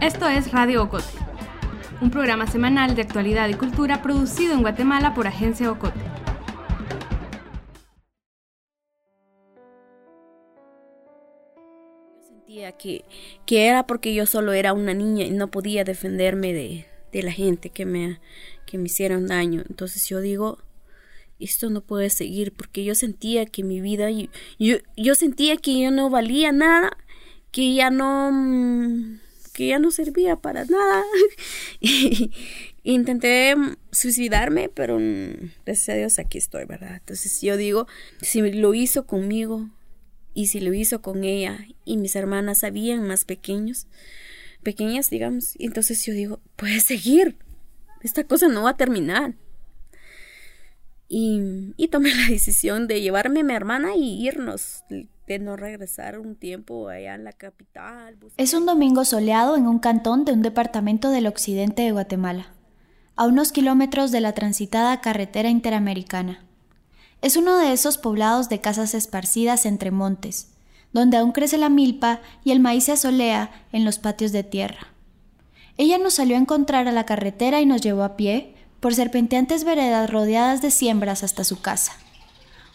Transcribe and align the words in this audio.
Esto 0.00 0.26
es 0.28 0.50
Radio 0.50 0.82
Ocote, 0.84 1.12
un 2.00 2.10
programa 2.10 2.46
semanal 2.46 2.94
de 2.94 3.02
actualidad 3.02 3.48
y 3.50 3.54
cultura 3.54 4.00
producido 4.00 4.54
en 4.54 4.62
Guatemala 4.62 5.12
por 5.12 5.26
Agencia 5.26 5.70
Ocote. 5.70 6.00
Yo 12.16 12.22
sentía 12.26 12.72
que, 12.72 13.04
que 13.44 13.66
era 13.66 13.86
porque 13.86 14.14
yo 14.14 14.24
solo 14.24 14.54
era 14.54 14.72
una 14.72 14.94
niña 14.94 15.26
y 15.26 15.32
no 15.32 15.50
podía 15.50 15.84
defenderme 15.84 16.54
de, 16.54 16.86
de 17.12 17.22
la 17.22 17.32
gente 17.32 17.68
que 17.68 17.84
me, 17.84 18.20
que 18.64 18.78
me 18.78 18.86
hicieron 18.86 19.26
daño. 19.26 19.62
Entonces 19.68 20.08
yo 20.08 20.20
digo, 20.20 20.58
esto 21.40 21.70
no 21.70 21.80
puede 21.80 22.10
seguir 22.10 22.52
porque 22.52 22.84
yo 22.84 22.94
sentía 22.94 23.46
que 23.46 23.62
mi 23.64 23.80
vida, 23.80 24.10
yo, 24.10 24.76
yo 24.96 25.14
sentía 25.14 25.56
que 25.56 25.80
yo 25.80 25.90
no 25.90 26.10
valía 26.10 26.52
nada, 26.52 26.96
que 27.50 27.74
ya 27.74 27.90
no 27.90 28.30
mm, 28.32 29.18
que 29.52 29.66
ya 29.68 29.78
no 29.78 29.90
servía 29.90 30.36
para 30.36 30.64
nada. 30.64 31.02
y 31.80 32.30
intenté 32.82 33.54
suicidarme, 33.92 34.68
pero 34.68 34.98
gracias 35.66 35.88
a 35.90 35.94
Dios 35.94 36.18
aquí 36.18 36.38
estoy, 36.38 36.64
¿verdad? 36.64 36.96
Entonces 36.96 37.40
yo 37.40 37.56
digo, 37.56 37.86
si 38.22 38.40
lo 38.52 38.74
hizo 38.74 39.06
conmigo 39.06 39.68
y 40.34 40.46
si 40.46 40.60
lo 40.60 40.72
hizo 40.72 41.02
con 41.02 41.24
ella 41.24 41.66
y 41.84 41.96
mis 41.96 42.16
hermanas 42.16 42.60
sabían 42.60 43.06
más 43.06 43.24
pequeños, 43.24 43.86
pequeñas, 44.62 45.10
digamos, 45.10 45.56
entonces 45.58 46.04
yo 46.04 46.14
digo, 46.14 46.40
puede 46.56 46.80
seguir, 46.80 47.36
esta 48.02 48.24
cosa 48.24 48.48
no 48.48 48.62
va 48.62 48.70
a 48.70 48.76
terminar. 48.76 49.34
Y, 51.12 51.88
tomé 51.88 52.14
la 52.14 52.26
decisión 52.28 52.86
de 52.86 53.00
llevarme 53.00 53.40
a 53.40 53.42
mi 53.42 53.52
hermana 53.52 53.96
y 53.96 54.24
irnos 54.24 54.84
de 54.88 55.38
no 55.40 55.56
regresar 55.56 56.20
un 56.20 56.36
tiempo 56.36 56.88
allá 56.88 57.16
en 57.16 57.24
la 57.24 57.32
capital. 57.32 58.16
Es 58.36 58.54
un 58.54 58.64
domingo 58.64 59.04
soleado 59.04 59.56
en 59.56 59.66
un 59.66 59.80
cantón 59.80 60.24
de 60.24 60.32
un 60.32 60.42
departamento 60.42 61.10
del 61.10 61.26
occidente 61.26 61.82
de 61.82 61.90
Guatemala, 61.90 62.52
a 63.16 63.26
unos 63.26 63.50
kilómetros 63.50 64.12
de 64.12 64.20
la 64.20 64.34
transitada 64.34 65.00
carretera 65.00 65.50
interamericana. 65.50 66.44
Es 67.22 67.36
uno 67.36 67.58
de 67.58 67.72
esos 67.72 67.98
poblados 67.98 68.48
de 68.48 68.60
casas 68.60 68.94
esparcidas 68.94 69.66
entre 69.66 69.90
montes, 69.90 70.52
donde 70.92 71.16
aún 71.16 71.32
crece 71.32 71.58
la 71.58 71.70
milpa 71.70 72.20
y 72.44 72.52
el 72.52 72.60
maíz 72.60 72.84
se 72.84 72.92
asolea 72.92 73.50
en 73.72 73.84
los 73.84 73.98
patios 73.98 74.30
de 74.30 74.44
tierra. 74.44 74.86
Ella 75.76 75.98
nos 75.98 76.14
salió 76.14 76.36
a 76.36 76.40
encontrar 76.40 76.86
a 76.86 76.92
la 76.92 77.04
carretera 77.04 77.60
y 77.60 77.66
nos 77.66 77.80
llevó 77.80 78.04
a 78.04 78.16
pie 78.16 78.54
por 78.80 78.94
serpenteantes 78.94 79.64
veredas 79.64 80.10
rodeadas 80.10 80.62
de 80.62 80.70
siembras 80.70 81.22
hasta 81.22 81.44
su 81.44 81.60
casa. 81.60 81.92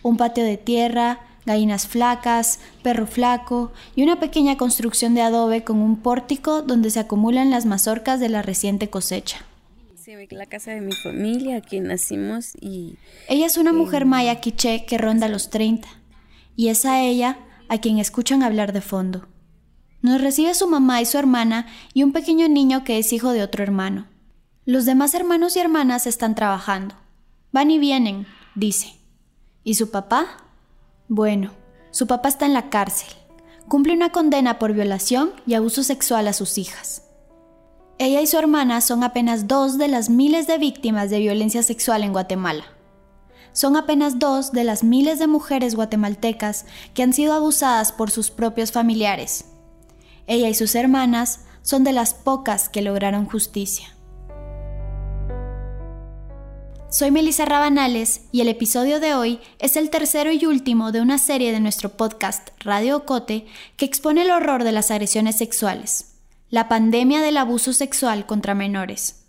Un 0.04 0.18
patio 0.18 0.44
de 0.44 0.58
tierra, 0.58 1.20
gallinas 1.46 1.88
flacas, 1.88 2.60
perro 2.84 3.08
flaco 3.08 3.72
y 3.96 4.04
una 4.04 4.20
pequeña 4.20 4.58
construcción 4.58 5.16
de 5.16 5.22
adobe 5.22 5.64
con 5.64 5.80
un 5.80 5.98
pórtico 5.98 6.62
donde 6.62 6.90
se 6.90 7.00
acumulan 7.00 7.50
las 7.50 7.66
mazorcas 7.66 8.20
de 8.20 8.30
la 8.30 8.42
reciente 8.42 8.90
cosecha. 8.90 9.46
Se 9.96 10.16
ve 10.16 10.28
la 10.30 10.46
casa 10.46 10.72
de 10.72 10.82
mi 10.82 10.92
familia, 10.92 11.58
aquí 11.58 11.80
nacimos 11.80 12.54
y... 12.62 12.98
Ella 13.28 13.48
es 13.48 13.58
una 13.58 13.74
mujer 13.74 14.06
maya 14.06 14.40
quiché 14.40 14.86
que 14.86 15.00
ronda 15.00 15.28
los 15.28 15.50
30 15.50 15.88
y 16.56 16.70
es 16.70 16.86
a 16.86 17.02
ella 17.02 17.40
a 17.70 17.80
quien 17.80 17.98
escuchan 17.98 18.44
hablar 18.44 18.72
de 18.72 18.82
fondo. 18.82 19.28
Nos 20.02 20.22
recibe 20.22 20.54
su 20.54 20.68
mamá 20.68 21.02
y 21.02 21.06
su 21.06 21.18
hermana 21.18 21.66
y 21.96 22.04
un 22.04 22.12
pequeño 22.12 22.48
niño 22.48 22.84
que 22.84 23.00
es 23.00 23.12
hijo 23.12 23.32
de 23.32 23.42
otro 23.42 23.64
hermano. 23.64 24.06
Los 24.68 24.86
demás 24.86 25.14
hermanos 25.14 25.56
y 25.56 25.60
hermanas 25.60 26.08
están 26.08 26.34
trabajando. 26.34 26.96
Van 27.52 27.70
y 27.70 27.78
vienen, 27.78 28.26
dice. 28.56 28.96
¿Y 29.64 29.76
su 29.76 29.92
papá? 29.92 30.26
Bueno, 31.08 31.52
su 31.92 32.08
papá 32.08 32.30
está 32.30 32.48
en 32.48 32.54
la 32.54 32.72
cárcel. 32.72 33.10
Cumple 33.68 33.94
una 33.94 34.12
condena 34.12 34.58
por 34.58 34.74
violación 34.74 35.34
y 35.46 35.54
abuso 35.54 35.84
sexual 35.84 36.28
a 36.28 36.34
sus 36.34 36.58
hijas. 36.58 37.04
Ella 38.00 38.22
y 38.22 38.28
su 38.28 38.40
hermana 38.40 38.82
son 38.82 39.04
apenas 39.04 39.48
dos 39.48 39.78
de 39.78 39.88
las 39.88 40.10
miles 40.10 40.48
de 40.48 40.58
víctimas 40.58 41.12
de 41.12 41.20
violencia 41.20 41.62
sexual 41.62 42.04
en 42.04 42.12
Guatemala. 42.12 42.66
Son 43.54 43.78
apenas 43.78 44.18
dos 44.18 44.52
de 44.52 44.64
las 44.64 44.84
miles 44.84 45.20
de 45.20 45.28
mujeres 45.28 45.76
guatemaltecas 45.76 46.66
que 46.96 47.04
han 47.04 47.14
sido 47.14 47.34
abusadas 47.34 47.92
por 47.92 48.10
sus 48.10 48.32
propios 48.32 48.72
familiares. 48.72 49.46
Ella 50.26 50.50
y 50.50 50.56
sus 50.56 50.74
hermanas 50.74 51.42
son 51.62 51.84
de 51.84 51.92
las 51.92 52.16
pocas 52.16 52.68
que 52.68 52.82
lograron 52.82 53.28
justicia. 53.28 53.95
Soy 56.90 57.12
Melissa 57.12 57.46
Rabanales 57.46 58.22
y 58.32 58.42
el 58.42 58.48
episodio 58.48 59.00
de 59.00 59.16
hoy 59.16 59.40
es 59.60 59.76
el 59.76 59.90
tercero 59.90 60.32
y 60.32 60.46
último 60.46 60.92
de 60.92 61.02
una 61.02 61.18
serie 61.18 61.52
de 61.52 61.60
nuestro 61.60 61.90
podcast 61.98 62.50
Radio 62.60 62.98
Ocote 62.98 63.48
que 63.76 63.86
expone 63.86 64.22
el 64.22 64.32
horror 64.32 64.64
de 64.64 64.72
las 64.72 64.92
agresiones 64.92 65.38
sexuales, 65.38 66.16
la 66.50 66.70
pandemia 66.70 67.22
del 67.22 67.38
abuso 67.38 67.74
sexual 67.74 68.26
contra 68.26 68.54
menores. 68.54 69.26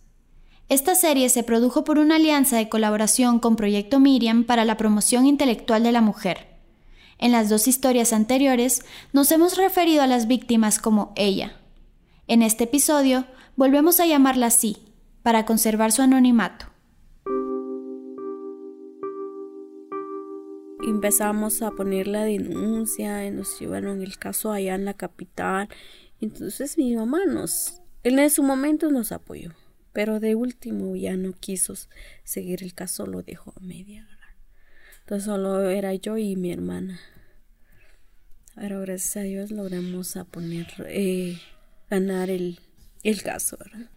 Esta 0.69 0.95
serie 0.95 1.29
se 1.29 1.43
produjo 1.43 1.83
por 1.83 1.99
una 1.99 2.17
alianza 2.17 2.57
de 2.57 2.69
colaboración 2.69 3.41
con 3.41 3.57
Proyecto 3.57 3.99
Miriam 4.01 4.45
para 4.45 4.65
la 4.65 4.77
promoción 4.77 5.27
intelectual 5.27 5.83
de 5.83 5.93
la 5.93 6.03
mujer. 6.03 6.47
En 7.19 7.33
las 7.33 7.49
dos 7.49 7.67
historias 7.67 8.13
anteriores 8.13 8.85
nos 9.13 9.33
hemos 9.33 9.57
referido 9.57 10.03
a 10.03 10.07
las 10.07 10.29
víctimas 10.29 10.79
como 10.79 11.13
ella. 11.17 11.57
En 12.29 12.43
este 12.43 12.65
episodio 12.65 13.25
volvemos 13.57 13.99
a 13.99 14.07
llamarla 14.07 14.47
así, 14.47 14.77
para 15.23 15.47
conservar 15.47 15.91
su 15.91 16.03
anonimato. 16.03 16.76
Empezamos 20.87 21.63
a 21.63 21.73
poner 21.73 22.07
la 22.07 22.25
denuncia, 22.25 23.27
y 23.27 23.31
nos 23.31 23.59
llevaron 23.59 24.03
el 24.03 24.19
caso 24.19 24.53
allá 24.53 24.75
en 24.75 24.85
la 24.85 24.95
capital. 24.95 25.69
Entonces 26.21 26.79
mi 26.79 26.95
mamá 26.97 27.27
nos, 27.27 27.83
en 28.05 28.31
su 28.31 28.43
momento 28.43 28.91
nos 28.91 29.13
apoyó, 29.13 29.53
pero 29.93 30.21
de 30.21 30.35
último 30.35 30.97
ya 30.97 31.17
no 31.17 31.33
quiso 31.33 31.75
seguir 32.25 32.63
el 32.63 32.75
caso, 32.75 33.07
lo 33.07 33.23
dejó 33.23 33.53
a 33.57 33.61
media. 33.61 34.09
Entonces 35.01 35.27
solo 35.27 35.71
era 35.71 35.95
yo 35.95 36.17
y 36.17 36.35
mi 36.35 36.53
hermana. 36.53 36.99
Pero 38.57 38.81
gracias 38.81 39.19
a 39.19 39.21
Dios 39.21 39.51
logramos 39.53 40.17
a 40.17 40.25
poner, 40.25 40.67
eh, 40.89 41.39
ganar 41.89 42.31
el, 42.31 42.59
el 43.05 43.23
caso, 43.23 43.57
¿verdad? 43.59 43.89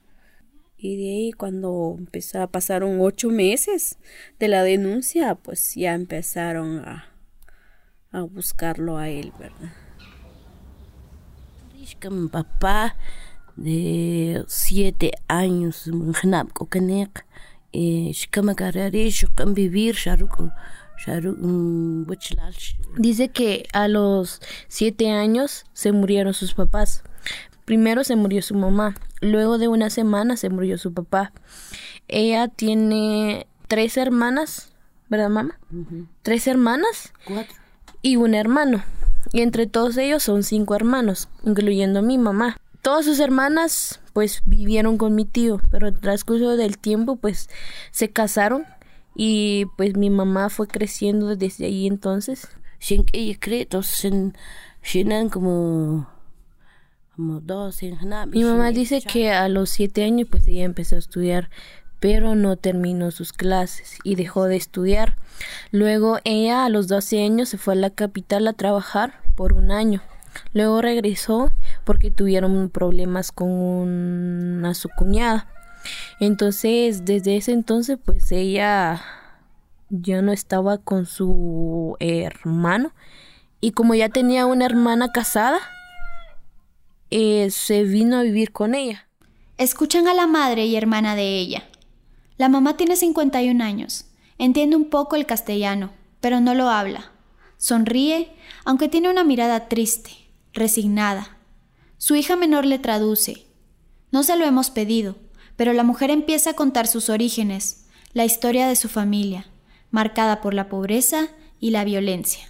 Y 0.81 0.95
de 0.95 1.09
ahí 1.09 1.31
cuando 1.34 1.95
empezó, 1.97 2.47
pasaron 2.47 3.01
ocho 3.01 3.29
meses 3.29 3.97
de 4.40 4.47
la 4.47 4.63
denuncia, 4.63 5.35
pues 5.35 5.75
ya 5.75 5.94
empezaron 5.94 6.79
a, 6.79 7.06
a 8.12 8.22
buscarlo 8.22 8.97
a 8.97 9.09
él, 9.09 9.34
¿verdad? 9.38 9.73
Mi 12.09 12.29
papá 12.29 12.95
de 13.57 14.45
siete 14.47 15.12
años, 15.28 15.88
eh, 17.73 18.12
vivir, 19.53 19.95
mm, 21.06 22.06
Dice 22.97 23.29
que 23.29 23.68
a 23.73 23.88
los 23.88 24.41
siete 24.68 25.12
años 25.12 25.66
se 25.73 25.91
murieron 25.91 26.34
sus 26.34 26.53
papás. 26.53 27.03
Primero 27.69 28.03
se 28.03 28.16
murió 28.16 28.41
su 28.41 28.56
mamá, 28.56 28.96
luego 29.22 29.59
de 29.59 29.68
una 29.68 29.91
semana 29.91 30.38
se 30.38 30.50
murió 30.50 30.80
su 30.80 30.91
papá. 30.91 31.31
Ella 32.07 32.47
tiene 32.47 33.46
tres 33.68 33.96
hermanas, 33.96 34.74
¿verdad, 35.07 35.30
mamá? 35.30 35.59
Tres 36.24 36.47
hermanas. 36.47 37.13
Cuatro. 37.25 37.53
Y 38.02 38.16
un 38.16 38.34
hermano. 38.34 38.84
Y 39.34 39.41
entre 39.41 39.68
todos 39.68 39.97
ellos 39.97 40.24
son 40.24 40.41
cinco 40.41 40.74
hermanos, 40.74 41.30
incluyendo 41.44 42.00
a 42.00 42.02
mi 42.02 42.18
mamá. 42.18 42.57
Todas 42.81 43.06
sus 43.06 43.19
hermanas, 43.19 44.00
pues, 44.13 44.41
vivieron 44.47 44.97
con 44.97 45.13
mi 45.13 45.25
tío, 45.25 45.62
pero 45.69 45.90
el 45.90 46.00
transcurso 46.00 46.57
del 46.57 46.80
tiempo, 46.80 47.18
pues, 47.18 47.51
se 47.91 48.09
casaron 48.09 48.66
y, 49.13 49.68
pues, 49.78 49.96
mi 49.96 50.09
mamá 50.09 50.50
fue 50.50 50.66
creciendo 50.66 51.36
desde 51.36 51.68
ahí 51.68 51.86
entonces. 51.86 52.47
Ella 53.13 53.38
cree, 53.40 53.62
entonces, 53.62 54.12
como 55.30 56.19
mi 57.19 58.44
mamá 58.45 58.71
dice 58.71 59.01
que 59.01 59.31
a 59.31 59.50
los 59.50 59.69
siete 59.69 60.06
años 60.06 60.30
pues 60.31 60.48
ella 60.48 60.63
empezó 60.63 60.95
a 60.95 61.00
estudiar, 61.00 61.50
pero 62.00 62.33
no 62.33 62.56
terminó 62.56 63.12
sus 63.12 63.33
clases 63.33 63.98
y 64.06 64.16
dejó 64.16 64.45
de 64.45 64.56
estudiar. 64.56 65.18
Luego 65.71 66.19
ella 66.24 66.63
a 66.63 66.69
los 66.69 66.88
12 66.88 67.21
años 67.21 67.50
se 67.50 67.57
fue 67.57 67.74
a 67.74 67.77
la 67.77 67.89
capital 67.89 68.48
a 68.48 68.54
trabajar 68.54 69.21
por 69.36 69.51
un 69.51 69.71
año. 69.71 70.01
Luego 70.54 70.81
regresó 70.81 71.51
porque 71.83 72.10
tuvieron 72.10 72.69
problemas 72.69 73.33
con 73.33 73.50
una 73.50 74.74
su 74.74 74.88
cuñada. 74.88 75.48
Entonces, 76.22 77.04
desde 77.04 77.36
ese 77.36 77.51
entonces, 77.51 77.98
pues 78.04 78.31
ella 78.31 79.01
ya 79.89 80.22
no 80.22 80.31
estaba 80.31 80.77
con 80.77 81.06
su 81.06 81.98
hermano. 82.00 82.94
Y 83.60 83.72
como 83.72 83.94
ya 83.94 84.07
tenía 84.07 84.45
una 84.45 84.65
hermana 84.65 85.12
casada, 85.12 85.60
eh, 87.11 87.50
se 87.51 87.83
vino 87.83 88.17
a 88.17 88.23
vivir 88.23 88.51
con 88.51 88.75
ella. 88.75 89.07
Escuchan 89.57 90.07
a 90.07 90.13
la 90.13 90.27
madre 90.27 90.65
y 90.65 90.75
hermana 90.75 91.15
de 91.15 91.39
ella. 91.39 91.67
La 92.38 92.50
mamá 92.50 92.77
tiene 92.77 92.95
51 92.95 93.63
años, 93.63 94.06
entiende 94.38 94.75
un 94.75 94.89
poco 94.89 95.15
el 95.15 95.25
castellano, 95.25 95.91
pero 96.21 96.39
no 96.39 96.53
lo 96.53 96.69
habla. 96.69 97.11
Sonríe, 97.57 98.31
aunque 98.63 98.88
tiene 98.88 99.09
una 99.09 99.23
mirada 99.23 99.67
triste, 99.67 100.11
resignada. 100.53 101.38
Su 101.97 102.15
hija 102.15 102.35
menor 102.35 102.65
le 102.65 102.79
traduce. 102.79 103.45
No 104.12 104.23
se 104.23 104.38
lo 104.38 104.45
hemos 104.45 104.69
pedido, 104.69 105.17
pero 105.57 105.73
la 105.73 105.83
mujer 105.83 106.09
empieza 106.09 106.51
a 106.51 106.55
contar 106.55 106.88
sus 106.88 107.09
orígenes, 107.09 107.85
la 108.13 108.23
historia 108.23 108.67
de 108.67 108.77
su 108.77 108.88
familia, 108.88 109.47
marcada 109.91 110.39
por 110.39 110.53
la 110.53 110.69
pobreza 110.69 111.27
y 111.59 111.71
la 111.71 111.83
violencia. 111.83 112.49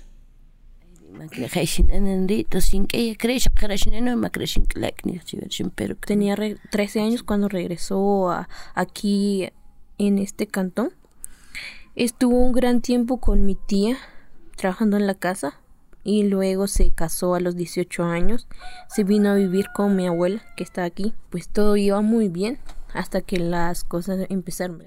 Tenía 6.07 6.35
13 6.35 7.01
años 7.01 7.23
cuando 7.23 7.47
regresó 7.47 8.29
a, 8.29 8.49
aquí 8.75 9.49
en 9.97 10.17
este 10.17 10.47
cantón. 10.47 10.91
Estuvo 11.95 12.37
un 12.37 12.53
gran 12.53 12.81
tiempo 12.81 13.19
con 13.19 13.45
mi 13.45 13.55
tía 13.55 13.97
trabajando 14.55 14.97
en 14.97 15.07
la 15.07 15.15
casa 15.15 15.59
y 16.03 16.23
luego 16.23 16.67
se 16.67 16.91
casó 16.91 17.35
a 17.35 17.39
los 17.39 17.55
18 17.55 18.03
años. 18.03 18.47
Se 18.89 19.03
vino 19.03 19.29
a 19.29 19.35
vivir 19.35 19.67
con 19.75 19.95
mi 19.95 20.07
abuela 20.07 20.41
que 20.55 20.63
está 20.63 20.83
aquí. 20.83 21.13
Pues 21.29 21.49
todo 21.49 21.75
iba 21.75 22.01
muy 22.01 22.29
bien 22.29 22.59
hasta 22.93 23.21
que 23.21 23.37
las 23.37 23.83
cosas 23.83 24.25
empezaron. 24.29 24.81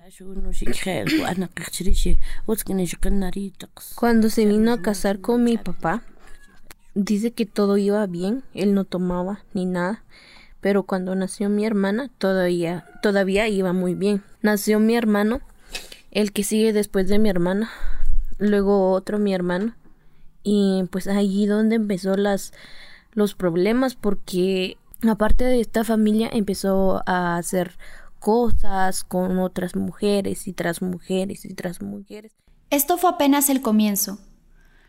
Cuando 3.95 4.31
se 4.31 4.47
vino 4.47 4.73
a 4.73 4.83
casar 4.83 5.21
con 5.21 5.45
mi 5.45 5.59
papá, 5.59 6.03
dice 6.95 7.33
que 7.33 7.47
todo 7.47 7.77
iba 7.77 8.07
bien, 8.07 8.43
él 8.55 8.75
no 8.75 8.85
tomaba 8.85 9.45
ni 9.55 9.67
nada, 9.67 10.05
pero 10.61 10.85
cuando 10.85 11.15
nació 11.15 11.49
mi 11.49 11.65
hermana 11.65 12.11
todavía 12.19 12.87
todavía 13.03 13.49
iba 13.49 13.73
muy 13.73 13.95
bien. 13.95 14.23
Nació 14.43 14.79
mi 14.81 14.95
hermano, 14.95 15.41
el 16.11 16.33
que 16.33 16.45
sigue 16.45 16.73
después 16.73 17.09
de 17.09 17.19
mi 17.19 17.29
hermana, 17.29 17.71
luego 18.39 18.91
otro 18.91 19.19
mi 19.19 19.35
hermano 19.35 19.75
y 20.43 20.85
pues 20.91 21.07
ahí 21.07 21.47
donde 21.47 21.77
empezó 21.77 22.17
las 22.17 22.53
los 23.13 23.35
problemas 23.35 23.95
porque 23.95 24.79
aparte 25.09 25.45
de 25.45 25.61
esta 25.61 25.85
familia 25.85 26.29
empezó 26.33 27.03
a 27.07 27.37
hacer 27.37 27.77
cosas 28.19 29.05
con 29.05 29.39
otras 29.39 29.75
mujeres 29.75 30.47
y 30.47 30.53
tras 30.53 30.81
mujeres 30.81 31.45
y 31.45 31.55
tras 31.55 31.83
mujeres. 31.83 32.33
Esto 32.71 32.97
fue 32.97 33.11
apenas 33.11 33.51
el 33.51 33.61
comienzo. 33.61 34.19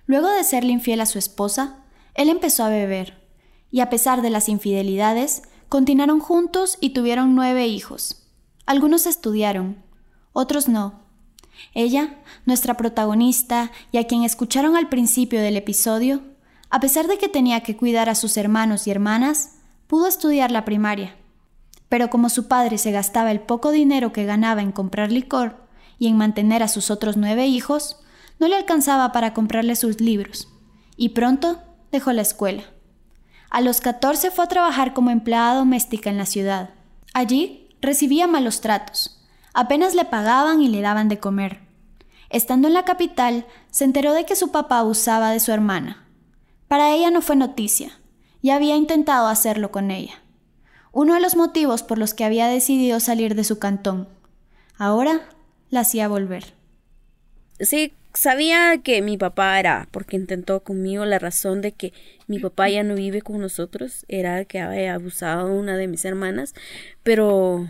Luego 0.06 0.30
de 0.30 0.44
serle 0.44 0.72
infiel 0.72 1.02
a 1.02 1.06
su 1.06 1.18
esposa, 1.18 1.83
él 2.16 2.30
empezó 2.30 2.64
a 2.64 2.70
beber, 2.70 3.28
y 3.72 3.80
a 3.80 3.90
pesar 3.90 4.22
de 4.22 4.30
las 4.30 4.50
infidelidades, 4.50 5.44
continuaron 5.70 6.20
juntos 6.20 6.78
y 6.80 6.92
tuvieron 6.92 7.36
nueve 7.36 7.68
hijos. 7.68 8.28
Algunos 8.66 9.08
estudiaron, 9.08 9.84
otros 10.32 10.68
no. 10.68 11.02
Ella, 11.74 12.20
nuestra 12.46 12.76
protagonista, 12.76 13.72
y 13.92 13.98
a 13.98 14.06
quien 14.06 14.24
escucharon 14.24 14.76
al 14.76 14.90
principio 14.90 15.42
del 15.42 15.58
episodio, 15.58 16.22
a 16.70 16.80
pesar 16.80 17.08
de 17.08 17.18
que 17.18 17.30
tenía 17.30 17.62
que 17.62 17.78
cuidar 17.78 18.10
a 18.10 18.16
sus 18.16 18.38
hermanos 18.38 18.88
y 18.88 18.92
hermanas, 18.92 19.58
pudo 19.88 20.08
estudiar 20.08 20.52
la 20.52 20.66
primaria. 20.66 21.16
Pero 21.90 22.10
como 22.10 22.30
su 22.30 22.48
padre 22.48 22.78
se 22.78 22.92
gastaba 22.92 23.32
el 23.32 23.42
poco 23.42 23.72
dinero 23.72 24.12
que 24.14 24.26
ganaba 24.26 24.62
en 24.62 24.72
comprar 24.72 25.12
licor 25.12 25.68
y 26.00 26.08
en 26.08 26.18
mantener 26.18 26.64
a 26.64 26.68
sus 26.68 26.90
otros 26.90 27.18
nueve 27.18 27.46
hijos, 27.48 27.98
no 28.40 28.48
le 28.48 28.56
alcanzaba 28.56 29.12
para 29.12 29.34
comprarle 29.34 29.76
sus 29.76 30.02
libros, 30.02 30.48
y 30.98 31.10
pronto 31.10 31.62
dejó 31.94 32.12
la 32.12 32.24
escuela. 32.24 32.64
A 33.50 33.62
los 33.62 33.80
14 33.80 34.32
fue 34.32 34.44
a 34.44 34.50
trabajar 34.50 34.94
como 34.94 35.12
empleada 35.12 35.56
doméstica 35.56 36.10
en 36.10 36.18
la 36.18 36.26
ciudad. 36.26 36.72
Allí 37.14 37.70
recibía 37.82 38.28
malos 38.28 38.62
tratos. 38.62 39.24
Apenas 39.54 39.94
le 39.94 40.04
pagaban 40.04 40.62
y 40.62 40.68
le 40.68 40.82
daban 40.82 41.08
de 41.08 41.20
comer. 41.20 41.62
Estando 42.30 42.68
en 42.68 42.74
la 42.74 42.84
capital, 42.84 43.46
se 43.70 43.86
enteró 43.86 44.14
de 44.14 44.26
que 44.26 44.36
su 44.36 44.52
papá 44.52 44.80
abusaba 44.80 45.30
de 45.30 45.40
su 45.40 45.52
hermana. 45.52 46.08
Para 46.68 46.92
ella 46.92 47.12
no 47.12 47.22
fue 47.22 47.36
noticia, 47.36 48.00
y 48.42 48.50
había 48.50 48.76
intentado 48.76 49.28
hacerlo 49.28 49.72
con 49.72 49.92
ella. 49.92 50.16
Uno 50.92 51.14
de 51.14 51.20
los 51.20 51.36
motivos 51.36 51.84
por 51.84 52.00
los 52.00 52.16
que 52.16 52.26
había 52.26 52.48
decidido 52.48 53.00
salir 53.00 53.36
de 53.36 53.44
su 53.44 53.60
cantón. 53.60 54.10
Ahora 54.80 55.22
la 55.70 55.82
hacía 55.82 56.08
volver. 56.08 56.56
Sí, 57.60 57.94
sabía 58.14 58.80
que 58.84 59.02
mi 59.02 59.18
papá 59.18 59.60
era, 59.60 59.88
porque 59.92 60.16
intentó 60.16 60.62
conmigo 60.62 61.06
la 61.06 61.20
razón 61.20 61.62
de 61.62 61.72
que 61.72 61.94
mi 62.28 62.40
papá 62.40 62.70
ya 62.70 62.84
no 62.84 62.96
vive 62.96 63.22
con 63.22 63.40
nosotros, 63.40 64.06
era 64.08 64.46
que 64.46 64.60
había 64.60 64.96
abusado 64.96 65.48
de 65.48 65.54
una 65.56 65.78
de 65.78 65.88
mis 65.88 66.06
hermanas, 66.06 66.54
pero 67.04 67.68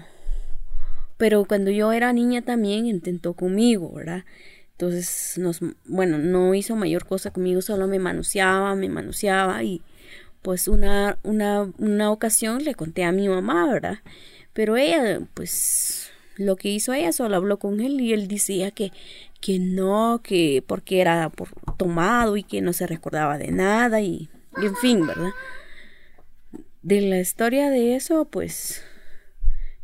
pero 1.18 1.46
cuando 1.46 1.72
yo 1.72 1.92
era 1.94 2.12
niña 2.12 2.42
también 2.42 2.86
intentó 2.86 3.34
conmigo, 3.34 3.94
¿verdad? 3.94 4.26
Entonces, 4.72 5.38
nos, 5.38 5.60
bueno, 5.86 6.18
no 6.18 6.54
hizo 6.54 6.76
mayor 6.76 7.06
cosa 7.06 7.32
conmigo, 7.32 7.62
solo 7.62 7.88
me 7.88 8.00
manoseaba, 8.00 8.76
me 8.76 8.90
manoseaba 8.90 9.64
y 9.64 9.82
pues 10.42 10.68
una, 10.68 11.18
una, 11.24 11.72
una 11.78 12.12
ocasión 12.12 12.64
le 12.64 12.76
conté 12.76 13.06
a 13.06 13.14
mi 13.14 13.30
mamá, 13.30 13.72
¿verdad? 13.72 14.00
Pero 14.52 14.76
ella, 14.76 15.22
pues, 15.34 16.12
lo 16.36 16.58
que 16.58 16.70
hizo 16.70 16.94
ella 16.94 17.14
solo 17.14 17.38
habló 17.38 17.60
con 17.60 17.80
él 17.80 18.02
y 18.02 18.14
él 18.14 18.28
decía 18.28 18.72
que, 18.72 18.92
que 19.44 19.60
no, 19.60 20.22
que 20.24 20.64
porque 20.66 21.02
era 21.02 21.30
tomado 21.76 22.38
y 22.38 22.44
que 22.44 22.62
no 22.62 22.72
se 22.72 22.88
recordaba 22.88 23.38
de 23.38 23.52
nada 23.52 24.00
y, 24.00 24.30
en 24.56 24.74
fin, 24.78 25.06
¿verdad? 25.06 25.32
De 26.82 27.02
la 27.02 27.20
historia 27.20 27.70
de 27.70 27.96
eso, 27.96 28.24
pues 28.24 28.82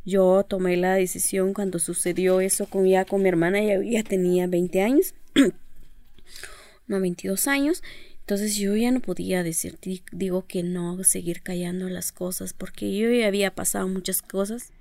yo 0.05 0.45
tomé 0.47 0.77
la 0.77 0.93
decisión 0.93 1.53
cuando 1.53 1.77
sucedió 1.77 2.39
eso 2.39 2.67
con 2.67 2.85
ya 2.87 3.03
con 3.03 3.21
mi 3.21 3.27
hermana, 3.27 3.59
ella 3.59 3.81
ya 3.83 4.01
tenía 4.01 4.47
20 4.47 4.81
años, 4.81 5.13
no 6.87 7.01
22 7.01 7.49
años, 7.49 7.83
entonces 8.21 8.55
yo 8.55 8.77
ya 8.77 8.91
no 8.91 9.01
podía 9.01 9.43
decir, 9.43 9.77
digo 10.13 10.47
que 10.47 10.63
no, 10.63 11.03
seguir 11.03 11.41
callando 11.41 11.89
las 11.89 12.13
cosas, 12.13 12.53
porque 12.53 12.95
yo 12.95 13.11
ya 13.11 13.27
había 13.27 13.53
pasado 13.53 13.89
muchas 13.89 14.21
cosas. 14.21 14.71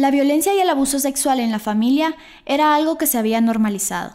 La 0.00 0.10
violencia 0.10 0.54
y 0.54 0.58
el 0.58 0.70
abuso 0.70 0.98
sexual 0.98 1.40
en 1.40 1.50
la 1.50 1.58
familia 1.58 2.16
era 2.46 2.74
algo 2.74 2.96
que 2.96 3.06
se 3.06 3.18
había 3.18 3.42
normalizado. 3.42 4.14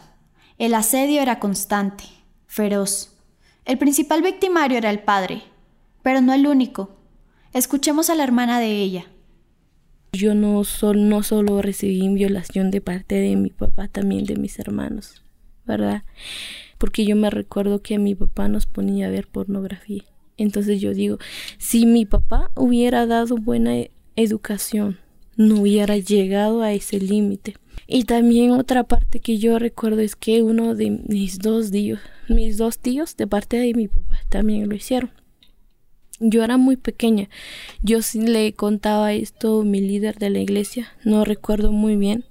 El 0.58 0.74
asedio 0.74 1.22
era 1.22 1.38
constante, 1.38 2.02
feroz. 2.48 3.12
El 3.64 3.78
principal 3.78 4.20
victimario 4.20 4.78
era 4.78 4.90
el 4.90 4.98
padre, 4.98 5.44
pero 6.02 6.20
no 6.22 6.34
el 6.34 6.48
único. 6.48 6.96
Escuchemos 7.52 8.10
a 8.10 8.16
la 8.16 8.24
hermana 8.24 8.58
de 8.58 8.82
ella. 8.82 9.04
Yo 10.12 10.34
no, 10.34 10.64
no 10.96 11.22
solo 11.22 11.62
recibí 11.62 12.08
violación 12.08 12.72
de 12.72 12.80
parte 12.80 13.14
de 13.14 13.36
mi 13.36 13.50
papá, 13.50 13.86
también 13.86 14.24
de 14.24 14.34
mis 14.34 14.58
hermanos, 14.58 15.22
¿verdad? 15.66 16.02
Porque 16.78 17.04
yo 17.06 17.14
me 17.14 17.30
recuerdo 17.30 17.80
que 17.82 18.00
mi 18.00 18.16
papá 18.16 18.48
nos 18.48 18.66
ponía 18.66 19.06
a 19.06 19.10
ver 19.10 19.28
pornografía. 19.28 20.02
Entonces 20.36 20.80
yo 20.80 20.94
digo, 20.94 21.18
si 21.58 21.86
mi 21.86 22.06
papá 22.06 22.50
hubiera 22.56 23.06
dado 23.06 23.36
buena 23.36 23.74
educación, 24.16 24.98
no 25.36 25.60
hubiera 25.60 25.96
llegado 25.98 26.62
a 26.62 26.72
ese 26.72 26.98
límite. 26.98 27.56
Y 27.86 28.04
también 28.04 28.50
otra 28.52 28.84
parte 28.84 29.20
que 29.20 29.38
yo 29.38 29.58
recuerdo 29.58 30.00
es 30.00 30.16
que 30.16 30.42
uno 30.42 30.74
de 30.74 30.90
mis 31.06 31.38
dos 31.38 31.70
tíos, 31.70 32.00
mis 32.28 32.56
dos 32.56 32.78
tíos 32.78 33.16
de 33.16 33.26
parte 33.26 33.58
de 33.58 33.74
mi 33.74 33.86
papá 33.86 34.18
también 34.28 34.68
lo 34.68 34.74
hicieron. 34.74 35.10
Yo 36.18 36.42
era 36.42 36.56
muy 36.56 36.76
pequeña. 36.76 37.28
Yo 37.82 37.98
le 38.14 38.54
contaba 38.54 39.12
esto 39.12 39.60
a 39.60 39.64
mi 39.64 39.80
líder 39.80 40.18
de 40.18 40.30
la 40.30 40.38
iglesia, 40.38 40.92
no 41.04 41.24
recuerdo 41.24 41.70
muy 41.70 41.96
bien. 41.96 42.24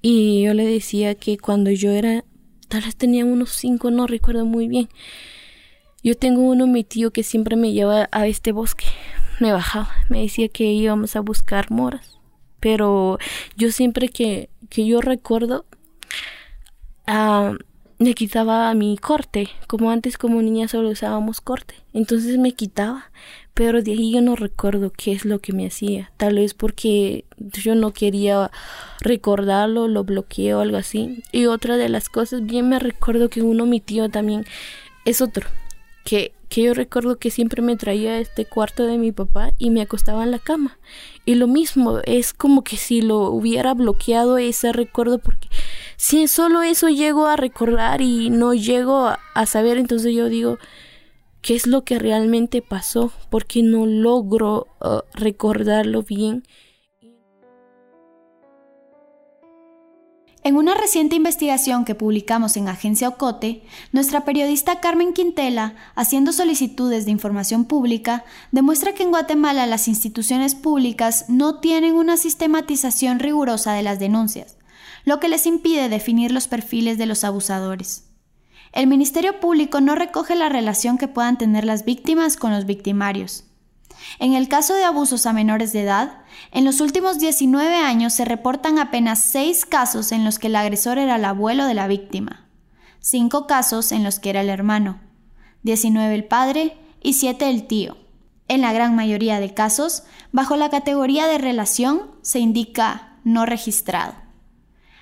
Y 0.00 0.42
yo 0.44 0.54
le 0.54 0.64
decía 0.64 1.14
que 1.14 1.36
cuando 1.36 1.70
yo 1.70 1.90
era, 1.90 2.24
tal 2.68 2.82
vez 2.82 2.96
tenía 2.96 3.24
unos 3.24 3.50
cinco, 3.50 3.90
no 3.90 4.06
recuerdo 4.06 4.46
muy 4.46 4.68
bien. 4.68 4.88
Yo 6.02 6.14
tengo 6.14 6.42
uno, 6.42 6.66
mi 6.66 6.84
tío, 6.84 7.10
que 7.10 7.22
siempre 7.22 7.56
me 7.56 7.72
lleva 7.72 8.08
a 8.12 8.26
este 8.26 8.52
bosque. 8.52 8.86
Me 9.40 9.52
bajaba, 9.52 9.90
me 10.08 10.22
decía 10.22 10.48
que 10.48 10.64
íbamos 10.72 11.16
a 11.16 11.20
buscar 11.20 11.70
moras 11.70 12.19
pero 12.60 13.18
yo 13.56 13.72
siempre 13.72 14.08
que, 14.08 14.50
que 14.68 14.86
yo 14.86 15.00
recuerdo 15.00 15.64
uh, 17.08 17.56
me 17.98 18.14
quitaba 18.14 18.72
mi 18.72 18.96
corte, 18.96 19.50
como 19.66 19.90
antes 19.90 20.16
como 20.16 20.40
niña 20.40 20.68
solo 20.68 20.88
usábamos 20.88 21.42
corte, 21.42 21.74
entonces 21.92 22.38
me 22.38 22.52
quitaba, 22.52 23.10
pero 23.52 23.82
de 23.82 23.92
ahí 23.92 24.12
yo 24.12 24.22
no 24.22 24.36
recuerdo 24.36 24.90
qué 24.90 25.12
es 25.12 25.26
lo 25.26 25.38
que 25.40 25.52
me 25.52 25.66
hacía, 25.66 26.10
tal 26.16 26.36
vez 26.36 26.54
porque 26.54 27.26
yo 27.38 27.74
no 27.74 27.92
quería 27.92 28.50
recordarlo, 29.00 29.86
lo 29.86 30.04
bloqueé 30.04 30.54
o 30.54 30.60
algo 30.60 30.78
así, 30.78 31.22
y 31.30 31.44
otra 31.44 31.76
de 31.76 31.90
las 31.90 32.08
cosas, 32.08 32.46
bien 32.46 32.70
me 32.70 32.78
recuerdo 32.78 33.28
que 33.28 33.42
uno, 33.42 33.66
mi 33.66 33.80
tío 33.80 34.08
también, 34.08 34.46
es 35.04 35.20
otro, 35.20 35.46
que, 36.02 36.32
que 36.50 36.62
yo 36.62 36.74
recuerdo 36.74 37.16
que 37.16 37.30
siempre 37.30 37.62
me 37.62 37.76
traía 37.76 38.18
este 38.18 38.44
cuarto 38.44 38.84
de 38.84 38.98
mi 38.98 39.12
papá 39.12 39.52
y 39.56 39.70
me 39.70 39.82
acostaba 39.82 40.24
en 40.24 40.32
la 40.32 40.40
cama. 40.40 40.78
Y 41.24 41.36
lo 41.36 41.46
mismo, 41.46 42.00
es 42.04 42.32
como 42.32 42.64
que 42.64 42.76
si 42.76 43.02
lo 43.02 43.30
hubiera 43.30 43.72
bloqueado 43.72 44.36
ese 44.36 44.72
recuerdo 44.72 45.20
porque 45.20 45.48
si 45.96 46.26
solo 46.26 46.62
eso 46.62 46.88
llego 46.88 47.28
a 47.28 47.36
recordar 47.36 48.00
y 48.00 48.30
no 48.30 48.52
llego 48.52 49.12
a, 49.34 49.46
saber, 49.46 49.78
entonces 49.78 50.12
yo 50.12 50.28
digo, 50.28 50.58
¿qué 51.40 51.54
es 51.54 51.68
lo 51.68 51.84
que 51.84 52.00
realmente 52.00 52.62
pasó? 52.62 53.12
Porque 53.30 53.62
no 53.62 53.86
logro 53.86 54.66
uh, 54.80 55.02
recordarlo 55.14 56.02
bien. 56.02 56.42
En 60.42 60.56
una 60.56 60.74
reciente 60.74 61.16
investigación 61.16 61.84
que 61.84 61.94
publicamos 61.94 62.56
en 62.56 62.68
Agencia 62.68 63.08
Ocote, 63.08 63.62
nuestra 63.92 64.24
periodista 64.24 64.80
Carmen 64.80 65.12
Quintela, 65.12 65.74
haciendo 65.94 66.32
solicitudes 66.32 67.04
de 67.04 67.10
información 67.10 67.66
pública, 67.66 68.24
demuestra 68.50 68.94
que 68.94 69.02
en 69.02 69.10
Guatemala 69.10 69.66
las 69.66 69.86
instituciones 69.86 70.54
públicas 70.54 71.26
no 71.28 71.60
tienen 71.60 71.94
una 71.94 72.16
sistematización 72.16 73.18
rigurosa 73.18 73.74
de 73.74 73.82
las 73.82 73.98
denuncias, 73.98 74.56
lo 75.04 75.20
que 75.20 75.28
les 75.28 75.44
impide 75.44 75.90
definir 75.90 76.32
los 76.32 76.48
perfiles 76.48 76.96
de 76.96 77.04
los 77.04 77.22
abusadores. 77.22 78.04
El 78.72 78.86
Ministerio 78.86 79.40
Público 79.40 79.82
no 79.82 79.94
recoge 79.94 80.36
la 80.36 80.48
relación 80.48 80.96
que 80.96 81.08
puedan 81.08 81.36
tener 81.36 81.66
las 81.66 81.84
víctimas 81.84 82.38
con 82.38 82.52
los 82.52 82.64
victimarios. 82.64 83.44
En 84.18 84.34
el 84.34 84.48
caso 84.48 84.74
de 84.74 84.84
abusos 84.84 85.26
a 85.26 85.32
menores 85.32 85.72
de 85.72 85.82
edad, 85.82 86.18
en 86.52 86.64
los 86.64 86.80
últimos 86.80 87.18
19 87.18 87.76
años 87.76 88.12
se 88.14 88.24
reportan 88.24 88.78
apenas 88.78 89.24
6 89.24 89.66
casos 89.66 90.12
en 90.12 90.24
los 90.24 90.38
que 90.38 90.48
el 90.48 90.56
agresor 90.56 90.98
era 90.98 91.16
el 91.16 91.24
abuelo 91.24 91.66
de 91.66 91.74
la 91.74 91.86
víctima, 91.86 92.46
5 93.00 93.46
casos 93.46 93.92
en 93.92 94.04
los 94.04 94.18
que 94.18 94.30
era 94.30 94.40
el 94.40 94.48
hermano, 94.48 95.00
19 95.62 96.14
el 96.14 96.24
padre 96.24 96.76
y 97.02 97.14
7 97.14 97.48
el 97.48 97.66
tío. 97.66 97.96
En 98.48 98.62
la 98.62 98.72
gran 98.72 98.96
mayoría 98.96 99.38
de 99.38 99.54
casos, 99.54 100.02
bajo 100.32 100.56
la 100.56 100.70
categoría 100.70 101.26
de 101.28 101.38
relación 101.38 102.10
se 102.22 102.40
indica 102.40 103.18
no 103.22 103.46
registrado. 103.46 104.14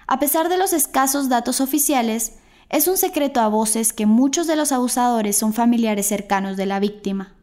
A 0.07 0.19
pesar 0.19 0.49
de 0.49 0.59
los 0.59 0.73
escasos 0.73 1.29
datos 1.29 1.61
oficiales, 1.61 2.39
es 2.69 2.89
un 2.89 2.99
secreto 2.99 3.41
a 3.41 3.49
voces 3.49 3.93
que 3.93 4.07
muchos 4.07 4.47
de 4.47 4.57
los 4.57 4.73
abusadores 4.73 5.37
son 5.37 5.55
familiares 5.55 6.07
cercanos 6.07 6.57
de 6.57 6.67
la 6.67 6.81
víctima. 6.81 7.35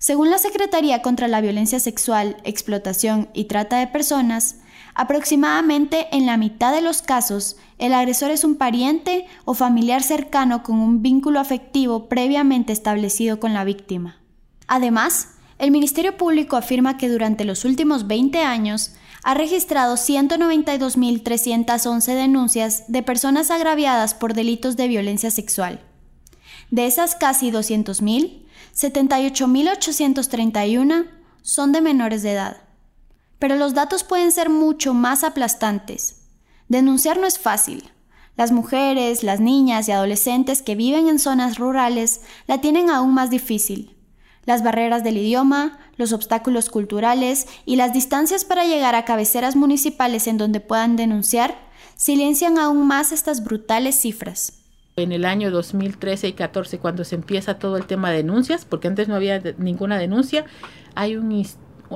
Según 0.00 0.28
la 0.30 0.38
Secretaría 0.38 1.02
contra 1.02 1.28
la 1.28 1.42
Violencia 1.42 1.78
Sexual, 1.78 2.38
Explotación 2.42 3.28
y 3.34 3.44
Trata 3.44 3.80
de 3.80 3.86
Personas, 3.86 4.56
aproximadamente 4.94 6.06
en 6.10 6.24
la 6.24 6.38
mitad 6.38 6.72
de 6.72 6.80
los 6.80 7.02
casos, 7.02 7.58
el 7.76 7.92
agresor 7.92 8.30
es 8.30 8.42
un 8.42 8.56
pariente 8.56 9.26
o 9.44 9.52
familiar 9.52 10.02
cercano 10.02 10.62
con 10.62 10.78
un 10.78 11.02
vínculo 11.02 11.38
afectivo 11.38 12.08
previamente 12.08 12.72
establecido 12.72 13.40
con 13.40 13.52
la 13.52 13.64
víctima. 13.64 14.22
Además, 14.68 15.32
el 15.58 15.70
Ministerio 15.70 16.16
Público 16.16 16.56
afirma 16.56 16.96
que 16.96 17.10
durante 17.10 17.44
los 17.44 17.66
últimos 17.66 18.06
20 18.06 18.40
años 18.40 18.92
ha 19.22 19.34
registrado 19.34 19.96
192.311 19.96 22.14
denuncias 22.14 22.90
de 22.90 23.02
personas 23.02 23.50
agraviadas 23.50 24.14
por 24.14 24.32
delitos 24.32 24.78
de 24.78 24.88
violencia 24.88 25.30
sexual. 25.30 25.84
De 26.70 26.86
esas 26.86 27.16
casi 27.16 27.50
200.000, 27.50 28.46
78.831 28.74 31.06
son 31.42 31.72
de 31.72 31.80
menores 31.80 32.22
de 32.22 32.32
edad. 32.32 32.58
Pero 33.38 33.56
los 33.56 33.74
datos 33.74 34.04
pueden 34.04 34.32
ser 34.32 34.50
mucho 34.50 34.94
más 34.94 35.24
aplastantes. 35.24 36.28
Denunciar 36.68 37.18
no 37.18 37.26
es 37.26 37.38
fácil. 37.38 37.90
Las 38.36 38.52
mujeres, 38.52 39.22
las 39.22 39.40
niñas 39.40 39.88
y 39.88 39.92
adolescentes 39.92 40.62
que 40.62 40.74
viven 40.74 41.08
en 41.08 41.18
zonas 41.18 41.58
rurales 41.58 42.22
la 42.46 42.60
tienen 42.60 42.90
aún 42.90 43.12
más 43.12 43.30
difícil. 43.30 43.96
Las 44.44 44.62
barreras 44.62 45.04
del 45.04 45.18
idioma, 45.18 45.78
los 45.96 46.12
obstáculos 46.12 46.70
culturales 46.70 47.46
y 47.66 47.76
las 47.76 47.92
distancias 47.92 48.44
para 48.44 48.64
llegar 48.64 48.94
a 48.94 49.04
cabeceras 49.04 49.56
municipales 49.56 50.26
en 50.26 50.38
donde 50.38 50.60
puedan 50.60 50.96
denunciar 50.96 51.68
silencian 51.96 52.58
aún 52.58 52.86
más 52.86 53.12
estas 53.12 53.44
brutales 53.44 54.00
cifras 54.00 54.59
en 55.02 55.12
el 55.12 55.24
año 55.24 55.50
2013 55.50 56.28
y 56.28 56.32
14 56.32 56.78
cuando 56.78 57.04
se 57.04 57.14
empieza 57.14 57.58
todo 57.58 57.76
el 57.76 57.86
tema 57.86 58.10
de 58.10 58.18
denuncias, 58.18 58.64
porque 58.64 58.88
antes 58.88 59.08
no 59.08 59.14
había 59.14 59.40
ninguna 59.58 59.98
denuncia, 59.98 60.44
hay 60.94 61.16
un, 61.16 61.46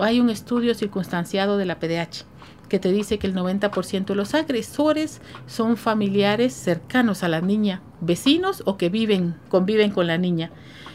hay 0.00 0.20
un 0.20 0.30
estudio 0.30 0.74
circunstanciado 0.74 1.56
de 1.58 1.66
la 1.66 1.78
PDH 1.78 2.24
que 2.68 2.78
te 2.78 2.90
dice 2.90 3.18
que 3.18 3.26
el 3.26 3.34
90% 3.34 4.06
de 4.06 4.14
los 4.14 4.34
agresores 4.34 5.20
son 5.46 5.76
familiares 5.76 6.54
cercanos 6.54 7.22
a 7.22 7.28
la 7.28 7.40
niña, 7.40 7.82
vecinos 8.00 8.62
o 8.66 8.76
que 8.76 8.88
viven, 8.88 9.36
conviven 9.48 9.90
con 9.90 10.06
la 10.06 10.18
niña. 10.18 10.50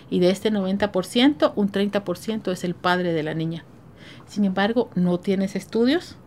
Y 0.10 0.20
de 0.20 0.32
este 0.32 0.52
90%, 0.52 1.54
un 1.56 1.72
30% 1.72 2.52
es 2.52 2.64
el 2.64 2.74
padre 2.74 3.14
de 3.14 3.24
la 3.24 3.36
niña. 3.36 3.64
Sin 4.28 4.46
embargo, 4.46 4.90
no 4.96 5.20
tienes 5.20 5.56
estudios 5.56 6.18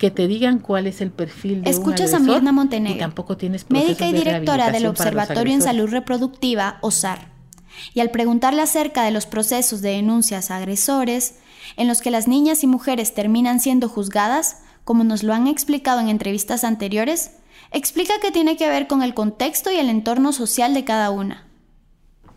que 0.00 0.10
te 0.10 0.26
digan 0.26 0.60
cuál 0.60 0.86
es 0.86 1.02
el 1.02 1.10
perfil 1.10 1.62
de 1.62 1.68
Escuchas 1.68 2.14
un 2.14 2.16
a 2.16 2.18
Mirna 2.20 2.52
Montenegro, 2.52 2.98
tampoco 2.98 3.36
tienes 3.36 3.68
médica 3.68 4.08
y 4.08 4.14
directora 4.14 4.70
del 4.70 4.86
Observatorio 4.86 5.52
en 5.52 5.60
Salud 5.60 5.90
Reproductiva, 5.90 6.78
OSAR. 6.80 7.28
Y 7.92 8.00
al 8.00 8.10
preguntarle 8.10 8.62
acerca 8.62 9.04
de 9.04 9.10
los 9.10 9.26
procesos 9.26 9.82
de 9.82 9.90
denuncias 9.90 10.50
a 10.50 10.56
agresores, 10.56 11.34
en 11.76 11.86
los 11.86 12.00
que 12.00 12.10
las 12.10 12.28
niñas 12.28 12.64
y 12.64 12.66
mujeres 12.66 13.12
terminan 13.12 13.60
siendo 13.60 13.90
juzgadas, 13.90 14.62
como 14.84 15.04
nos 15.04 15.22
lo 15.22 15.34
han 15.34 15.46
explicado 15.46 16.00
en 16.00 16.08
entrevistas 16.08 16.64
anteriores, 16.64 17.32
explica 17.70 18.14
que 18.22 18.30
tiene 18.30 18.56
que 18.56 18.70
ver 18.70 18.86
con 18.86 19.02
el 19.02 19.12
contexto 19.12 19.70
y 19.70 19.76
el 19.76 19.90
entorno 19.90 20.32
social 20.32 20.72
de 20.72 20.84
cada 20.86 21.10
una. 21.10 21.46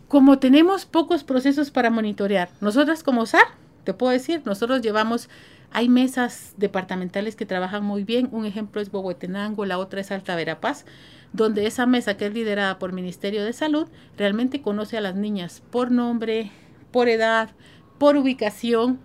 Como 0.10 0.38
tenemos 0.38 0.86
pocos 0.86 1.24
procesos 1.24 1.72
para 1.72 1.90
monitorear, 1.90 2.50
nosotras 2.60 3.04
como 3.04 3.22
OSAR, 3.22 3.48
te 3.86 3.94
puedo 3.94 4.12
decir, 4.12 4.42
nosotros 4.44 4.82
llevamos 4.82 5.30
hay 5.74 5.90
mesas 5.90 6.54
departamentales 6.58 7.36
que 7.36 7.48
trabajan 7.48 7.84
muy 7.84 8.04
bien. 8.04 8.30
Un 8.32 8.46
ejemplo 8.46 8.80
es 8.80 8.92
Bohuetenango, 8.92 9.66
la 9.66 9.80
otra 9.80 10.02
es 10.02 10.12
Alta 10.12 10.36
Verapaz, 10.36 10.86
donde 11.34 11.66
esa 11.66 11.88
mesa 11.88 12.16
que 12.16 12.28
es 12.28 12.34
liderada 12.34 12.78
por 12.78 12.94
Ministerio 12.94 13.44
de 13.44 13.54
Salud 13.54 13.88
realmente 14.16 14.62
conoce 14.62 14.98
a 14.98 15.02
las 15.02 15.16
niñas 15.16 15.64
por 15.72 15.90
nombre, 15.90 16.52
por 16.92 17.10
edad, 17.10 17.50
por 17.98 18.18
ubicación, 18.18 19.00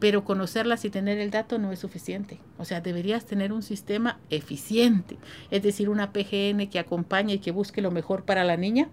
pero 0.00 0.24
conocerlas 0.24 0.86
y 0.86 0.90
tener 0.90 1.18
el 1.18 1.30
dato 1.30 1.58
no 1.58 1.70
es 1.70 1.80
suficiente. 1.80 2.40
O 2.56 2.64
sea, 2.64 2.80
deberías 2.80 3.26
tener 3.26 3.52
un 3.52 3.62
sistema 3.62 4.18
eficiente, 4.30 5.18
es 5.50 5.62
decir, 5.62 5.90
una 5.90 6.14
PGN 6.14 6.66
que 6.70 6.78
acompañe 6.78 7.34
y 7.34 7.38
que 7.40 7.52
busque 7.52 7.82
lo 7.82 7.90
mejor 7.90 8.24
para 8.24 8.42
la 8.42 8.56
niña. 8.56 8.88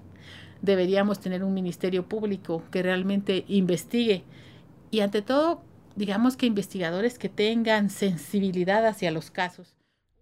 Deberíamos 0.62 1.22
tener 1.22 1.46
un 1.46 1.54
ministerio 1.54 2.06
público 2.06 2.64
que 2.70 2.84
realmente 2.84 3.46
investigue 3.48 4.26
y 4.92 5.00
ante 5.00 5.22
todo 5.22 5.62
digamos 5.98 6.38
que 6.38 6.46
investigadores 6.46 7.18
que 7.18 7.28
tengan 7.28 7.90
sensibilidad 7.90 8.86
hacia 8.86 9.12
los 9.12 9.32
casos. 9.32 9.76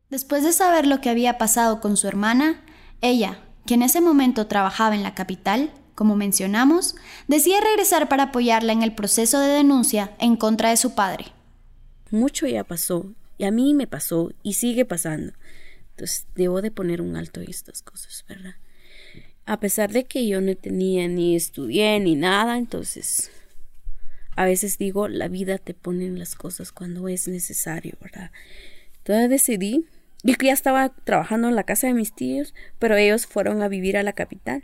Después 0.09 0.43
de 0.43 0.53
saber 0.53 0.87
lo 0.87 1.01
que 1.01 1.09
había 1.09 1.37
pasado 1.37 1.81
con 1.81 1.97
su 1.97 2.07
hermana, 2.07 2.63
ella, 3.01 3.39
que 3.65 3.73
en 3.73 3.81
ese 3.81 3.99
momento 3.99 4.47
trabajaba 4.47 4.95
en 4.95 5.03
la 5.03 5.15
capital, 5.15 5.71
como 5.93 6.15
mencionamos, 6.15 6.95
decide 7.27 7.59
regresar 7.59 8.07
para 8.07 8.23
apoyarla 8.23 8.71
en 8.71 8.83
el 8.83 8.95
proceso 8.95 9.39
de 9.39 9.49
denuncia 9.49 10.15
en 10.19 10.37
contra 10.37 10.69
de 10.69 10.77
su 10.77 10.95
padre. 10.95 11.25
Mucho 12.09 12.47
ya 12.47 12.63
pasó, 12.63 13.13
y 13.37 13.43
a 13.43 13.51
mí 13.51 13.73
me 13.73 13.87
pasó, 13.87 14.31
y 14.43 14.53
sigue 14.53 14.85
pasando. 14.85 15.33
Entonces, 15.91 16.25
debo 16.35 16.61
de 16.61 16.71
poner 16.71 17.01
un 17.01 17.17
alto 17.17 17.41
a 17.41 17.43
estas 17.43 17.81
cosas, 17.81 18.23
¿verdad? 18.29 18.55
A 19.45 19.59
pesar 19.59 19.91
de 19.91 20.05
que 20.05 20.25
yo 20.25 20.39
no 20.39 20.55
tenía 20.55 21.07
ni 21.07 21.35
estudié 21.35 21.99
ni 21.99 22.15
nada, 22.15 22.57
entonces 22.57 23.31
a 24.35 24.45
veces 24.45 24.77
digo, 24.77 25.07
la 25.07 25.27
vida 25.27 25.57
te 25.57 25.73
pone 25.73 26.05
en 26.05 26.19
las 26.19 26.35
cosas 26.35 26.71
cuando 26.71 27.07
es 27.07 27.27
necesario, 27.27 27.97
¿verdad? 28.01 28.31
Entonces 28.97 29.29
decidí, 29.29 29.85
yo 30.23 30.35
que 30.35 30.47
ya 30.47 30.53
estaba 30.53 30.89
trabajando 30.89 31.47
en 31.47 31.55
la 31.55 31.63
casa 31.63 31.87
de 31.87 31.93
mis 31.93 32.13
tíos, 32.13 32.53
pero 32.79 32.95
ellos 32.95 33.27
fueron 33.27 33.61
a 33.61 33.67
vivir 33.67 33.97
a 33.97 34.03
la 34.03 34.13
capital. 34.13 34.63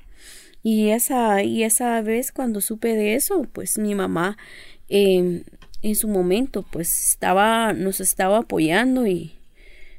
Y 0.64 0.90
esa, 0.90 1.44
y 1.44 1.64
esa 1.64 2.02
vez 2.02 2.32
cuando 2.32 2.62
supe 2.62 2.96
de 2.96 3.16
eso, 3.16 3.44
pues 3.52 3.78
mi 3.78 3.96
mamá 3.96 4.38
em, 4.90 5.44
en 5.82 5.96
su 5.96 6.08
momento 6.08 6.64
pues 6.64 7.12
estaba, 7.12 7.74
nos 7.74 8.02
estaba 8.02 8.40
apoyando 8.40 9.08
y 9.08 9.34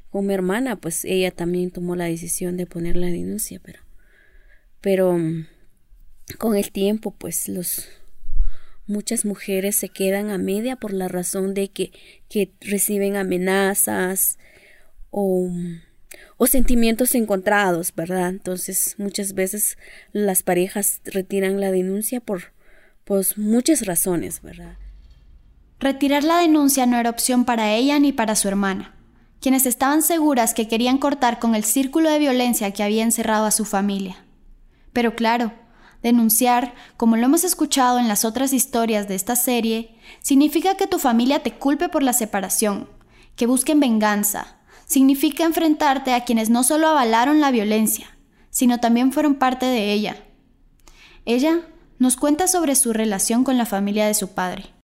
con 0.09 0.27
mi 0.27 0.33
hermana 0.33 0.75
pues 0.75 1.03
ella 1.05 1.31
también 1.31 1.71
tomó 1.71 1.95
la 1.95 2.05
decisión 2.05 2.55
de 2.57 2.65
poner 2.65 2.95
la 2.95 3.07
denuncia, 3.07 3.59
pero, 3.63 3.79
pero 4.79 5.17
con 6.37 6.55
el 6.55 6.71
tiempo 6.71 7.11
pues 7.11 7.49
los, 7.49 7.89
Muchas 8.85 9.25
mujeres 9.25 9.75
se 9.75 9.89
quedan 9.89 10.29
a 10.29 10.37
media 10.37 10.75
por 10.75 10.93
la 10.93 11.07
razón 11.07 11.53
de 11.53 11.69
que, 11.69 11.91
que 12.29 12.51
reciben 12.59 13.15
amenazas 13.15 14.37
o, 15.09 15.49
o 16.37 16.47
sentimientos 16.47 17.15
encontrados, 17.15 17.93
¿verdad? 17.95 18.29
Entonces 18.29 18.95
muchas 18.97 19.33
veces 19.33 19.77
las 20.11 20.43
parejas 20.43 21.01
retiran 21.05 21.61
la 21.61 21.71
denuncia 21.71 22.19
por 22.19 22.53
pues, 23.05 23.37
muchas 23.37 23.85
razones, 23.85 24.41
¿verdad? 24.41 24.77
Retirar 25.79 26.23
la 26.23 26.37
denuncia 26.39 26.85
no 26.85 26.97
era 26.97 27.09
opción 27.09 27.45
para 27.45 27.73
ella 27.73 27.99
ni 27.99 28.13
para 28.13 28.35
su 28.35 28.47
hermana, 28.47 28.95
quienes 29.41 29.65
estaban 29.65 30.01
seguras 30.01 30.53
que 30.53 30.67
querían 30.67 30.97
cortar 30.97 31.39
con 31.39 31.55
el 31.55 31.63
círculo 31.63 32.09
de 32.09 32.19
violencia 32.19 32.71
que 32.71 32.83
había 32.83 33.03
encerrado 33.03 33.45
a 33.45 33.51
su 33.51 33.65
familia. 33.65 34.23
Pero 34.93 35.15
claro, 35.15 35.51
Denunciar, 36.03 36.73
como 36.97 37.15
lo 37.15 37.25
hemos 37.25 37.45
escuchado 37.45 37.97
en 37.97 38.09
las 38.09 38.25
otras 38.25 38.51
historias 38.51 39.07
de 39.07 39.15
esta 39.15 39.37
serie, 39.37 39.97
significa 40.21 40.75
que 40.75 40.85
tu 40.85 40.99
familia 40.99 41.41
te 41.41 41.53
culpe 41.53 41.87
por 41.87 42.03
la 42.03 42.11
separación, 42.11 42.89
que 43.37 43.47
busquen 43.47 43.79
venganza, 43.79 44.57
significa 44.85 45.45
enfrentarte 45.45 46.13
a 46.13 46.25
quienes 46.25 46.49
no 46.49 46.63
solo 46.63 46.87
avalaron 46.87 47.39
la 47.39 47.51
violencia, 47.51 48.17
sino 48.49 48.81
también 48.81 49.13
fueron 49.13 49.35
parte 49.35 49.65
de 49.65 49.93
ella. 49.93 50.17
Ella 51.25 51.61
nos 51.99 52.17
cuenta 52.17 52.47
sobre 52.47 52.75
su 52.75 52.91
relación 52.91 53.45
con 53.45 53.57
la 53.57 53.65
familia 53.65 54.05
de 54.05 54.13
su 54.13 54.33
padre. 54.33 54.82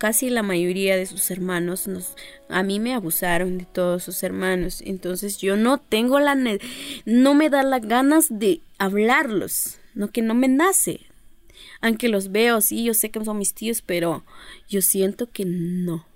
Casi 0.00 0.30
la 0.30 0.42
mayoría 0.42 0.96
de 0.96 1.04
sus 1.04 1.30
hermanos 1.30 1.86
nos, 1.86 2.14
a 2.48 2.62
mí 2.62 2.80
me 2.80 2.94
abusaron 2.94 3.58
de 3.58 3.66
todos 3.66 4.02
sus 4.02 4.22
hermanos. 4.22 4.82
Entonces 4.86 5.36
yo 5.36 5.56
no 5.56 5.76
tengo 5.76 6.18
la, 6.18 6.34
no 7.04 7.34
me 7.34 7.50
da 7.50 7.62
las 7.62 7.82
ganas 7.82 8.26
de 8.30 8.62
hablarlos, 8.78 9.78
no 9.94 10.10
que 10.10 10.22
no 10.22 10.34
me 10.34 10.48
nace. 10.48 11.02
Aunque 11.82 12.08
los 12.08 12.32
veo, 12.32 12.62
sí, 12.62 12.82
yo 12.82 12.94
sé 12.94 13.10
que 13.10 13.22
son 13.22 13.36
mis 13.36 13.52
tíos, 13.52 13.82
pero 13.82 14.24
yo 14.70 14.80
siento 14.80 15.30
que 15.30 15.44
no. 15.44 16.06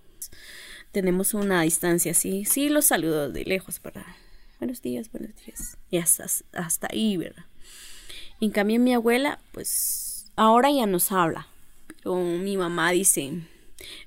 Tenemos 0.91 1.35
una 1.35 1.61
distancia, 1.61 2.15
sí, 2.15 2.47
sí 2.47 2.71
los 2.71 2.87
saludo 2.87 3.31
de 3.31 3.45
lejos, 3.45 3.83
¿verdad? 3.83 4.07
Buenos 4.61 4.81
días, 4.81 5.13
buenos 5.13 5.33
días. 5.45 5.77
Y 5.91 5.99
hasta, 5.99 6.25
hasta 6.55 6.89
ahí, 6.91 7.19
¿verdad? 7.19 7.45
En 8.41 8.51
cambio 8.51 8.81
mi 8.81 8.95
abuela, 8.95 9.41
pues 9.53 10.33
ahora 10.37 10.71
ya 10.71 10.87
nos 10.87 11.13
habla. 11.13 11.49
Pero 12.03 12.17
mi 12.17 12.57
mamá 12.57 12.91
dice, 12.93 13.43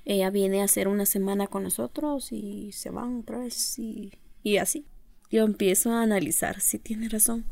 ella 0.05 0.29
viene 0.29 0.61
a 0.61 0.65
hacer 0.65 0.87
una 0.87 1.05
semana 1.05 1.47
con 1.47 1.63
nosotros 1.63 2.31
y 2.31 2.71
se 2.71 2.89
van 2.89 3.19
otra 3.19 3.39
vez 3.39 3.77
y, 3.79 4.13
y 4.43 4.57
así. 4.57 4.85
Yo 5.29 5.43
empiezo 5.43 5.91
a 5.91 6.03
analizar 6.03 6.61
si 6.61 6.79
tiene 6.79 7.09
razón. 7.09 7.45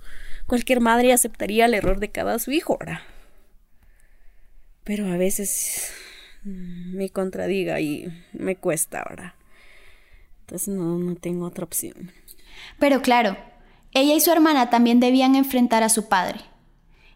Cualquier 0.48 0.80
madre 0.80 1.12
aceptaría 1.12 1.66
el 1.66 1.74
error 1.74 2.00
de 2.00 2.10
cada 2.10 2.40
su 2.40 2.52
hijo, 2.52 2.78
¿verdad? 2.80 3.00
Pero 4.84 5.08
a 5.08 5.18
veces 5.18 5.92
mm, 6.44 6.96
me 6.96 7.10
contradiga 7.10 7.82
y 7.82 8.08
me 8.34 8.56
cuesta, 8.56 9.04
¿verdad? 9.10 9.34
Entonces 10.42 10.74
no, 10.74 10.98
no 11.00 11.16
tengo 11.16 11.46
otra 11.46 11.66
opción. 11.66 12.12
Pero 12.80 13.02
claro, 13.02 13.36
ella 13.94 14.14
y 14.14 14.20
su 14.20 14.32
hermana 14.32 14.70
también 14.70 15.00
debían 15.00 15.36
enfrentar 15.36 15.84
a 15.84 15.90
su 15.90 16.08
padre. 16.08 16.42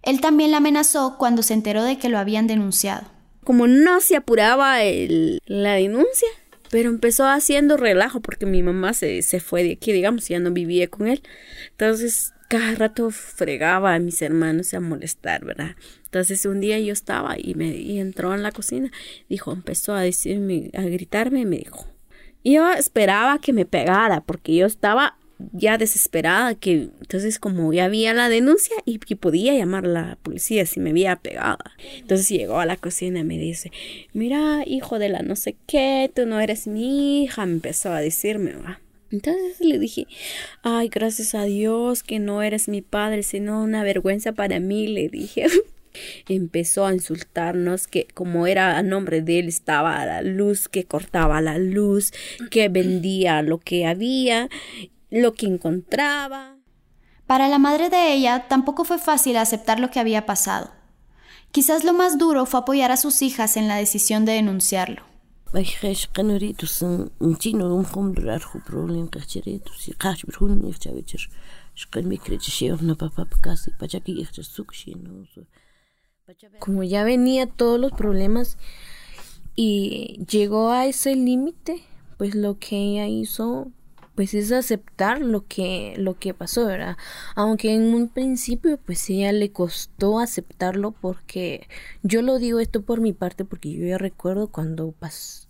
Él 0.01 0.21
también 0.21 0.51
la 0.51 0.57
amenazó 0.57 1.17
cuando 1.17 1.43
se 1.43 1.53
enteró 1.53 1.83
de 1.83 1.97
que 1.97 2.09
lo 2.09 2.17
habían 2.17 2.47
denunciado. 2.47 3.07
Como 3.43 3.67
no 3.67 4.01
se 4.01 4.15
apuraba 4.15 4.83
el, 4.83 5.39
la 5.45 5.73
denuncia, 5.73 6.27
pero 6.69 6.89
empezó 6.89 7.25
haciendo 7.25 7.77
relajo 7.77 8.21
porque 8.21 8.45
mi 8.45 8.63
mamá 8.63 8.93
se, 8.93 9.21
se 9.21 9.39
fue 9.39 9.63
de 9.63 9.73
aquí, 9.73 9.91
digamos, 9.91 10.27
ya 10.27 10.39
no 10.39 10.51
vivía 10.51 10.87
con 10.87 11.07
él. 11.07 11.21
Entonces, 11.71 12.33
cada 12.49 12.73
rato 12.73 13.11
fregaba 13.11 13.93
a 13.93 13.99
mis 13.99 14.21
hermanos 14.23 14.73
a 14.73 14.79
molestar, 14.79 15.45
¿verdad? 15.45 15.75
Entonces 16.05 16.45
un 16.45 16.59
día 16.59 16.79
yo 16.79 16.91
estaba 16.91 17.35
y 17.37 17.53
me 17.53 17.67
y 17.67 17.99
entró 17.99 18.33
en 18.33 18.41
la 18.41 18.51
cocina, 18.51 18.91
dijo, 19.29 19.51
empezó 19.51 19.93
a 19.93 20.01
decirme, 20.01 20.71
a 20.73 20.81
gritarme 20.81 21.41
y 21.41 21.45
me 21.45 21.57
dijo, 21.57 21.85
yo 22.43 22.71
esperaba 22.71 23.37
que 23.37 23.53
me 23.53 23.65
pegara 23.65 24.21
porque 24.21 24.55
yo 24.55 24.65
estaba 24.65 25.18
ya 25.53 25.77
desesperada 25.77 26.55
que 26.55 26.89
entonces 26.99 27.39
como 27.39 27.71
ya 27.71 27.85
había 27.85 28.13
la 28.13 28.29
denuncia 28.29 28.75
y, 28.85 28.99
que 28.99 29.15
podía 29.15 29.53
llamar 29.53 29.87
la 29.87 30.17
policía 30.21 30.65
si 30.65 30.79
me 30.79 30.91
había 30.91 31.15
pegado. 31.15 31.59
Entonces 31.97 32.29
llegó 32.29 32.59
a 32.59 32.65
la 32.65 32.77
cocina 32.77 33.19
y 33.19 33.23
me 33.23 33.37
dice, 33.37 33.71
mira, 34.13 34.63
hijo 34.65 34.99
de 34.99 35.09
la 35.09 35.21
no 35.21 35.35
sé 35.35 35.55
qué, 35.65 36.11
tú 36.13 36.25
no 36.25 36.39
eres 36.39 36.67
mi 36.67 37.23
hija, 37.23 37.45
me 37.45 37.53
empezó 37.53 37.91
a 37.91 38.01
decirme, 38.01 38.53
va. 38.53 38.81
Entonces 39.11 39.59
le 39.61 39.79
dije, 39.79 40.05
ay, 40.61 40.89
gracias 40.89 41.33
a 41.33 41.43
Dios 41.43 42.03
que 42.03 42.19
no 42.19 42.43
eres 42.43 42.67
mi 42.67 42.81
padre, 42.81 43.23
sino 43.23 43.63
una 43.63 43.83
vergüenza 43.83 44.33
para 44.33 44.59
mí, 44.59 44.87
le 44.87 45.09
dije. 45.09 45.47
Empezó 46.27 46.85
a 46.85 46.93
insultarnos 46.93 47.87
que 47.87 48.07
como 48.13 48.45
era 48.45 48.77
a 48.77 48.83
nombre 48.83 49.21
de 49.21 49.39
él 49.39 49.47
estaba 49.47 50.05
la 50.05 50.21
luz, 50.21 50.69
que 50.69 50.83
cortaba 50.83 51.41
la 51.41 51.57
luz, 51.57 52.13
que 52.51 52.69
vendía 52.69 53.41
lo 53.41 53.57
que 53.57 53.87
había 53.87 54.49
lo 55.09 55.33
que 55.33 55.45
encontraba. 55.45 56.57
Para 57.25 57.47
la 57.47 57.59
madre 57.59 57.89
de 57.89 58.13
ella 58.13 58.47
tampoco 58.47 58.85
fue 58.85 58.97
fácil 58.97 59.37
aceptar 59.37 59.79
lo 59.79 59.91
que 59.91 59.99
había 59.99 60.25
pasado. 60.25 60.71
Quizás 61.51 61.83
lo 61.83 61.93
más 61.93 62.17
duro 62.17 62.45
fue 62.45 62.59
apoyar 62.59 62.91
a 62.91 62.97
sus 62.97 63.21
hijas 63.21 63.57
en 63.57 63.67
la 63.67 63.75
decisión 63.75 64.25
de 64.25 64.33
denunciarlo. 64.33 65.03
Como 76.59 76.83
ya 76.83 77.03
venía 77.03 77.47
todos 77.47 77.79
los 77.79 77.91
problemas 77.91 78.57
y 79.55 80.23
llegó 80.29 80.69
a 80.69 80.85
ese 80.85 81.15
límite, 81.15 81.83
pues 82.17 82.35
lo 82.35 82.59
que 82.59 82.77
ella 82.77 83.07
hizo 83.07 83.71
pues 84.19 84.33
es 84.33 84.51
aceptar 84.51 85.21
lo 85.21 85.47
que 85.47 85.93
lo 85.95 86.19
que 86.19 86.33
pasó, 86.33 86.65
¿verdad? 86.65 86.97
Aunque 87.35 87.73
en 87.73 87.93
un 87.93 88.09
principio 88.09 88.77
pues 88.77 89.09
ella 89.09 89.31
le 89.31 89.53
costó 89.53 90.19
aceptarlo 90.19 90.91
porque 90.91 91.69
yo 92.03 92.21
lo 92.21 92.37
digo 92.37 92.59
esto 92.59 92.81
por 92.81 92.99
mi 92.99 93.13
parte 93.13 93.45
porque 93.45 93.71
yo 93.71 93.85
ya 93.85 93.97
recuerdo 93.97 94.49
cuando 94.49 94.93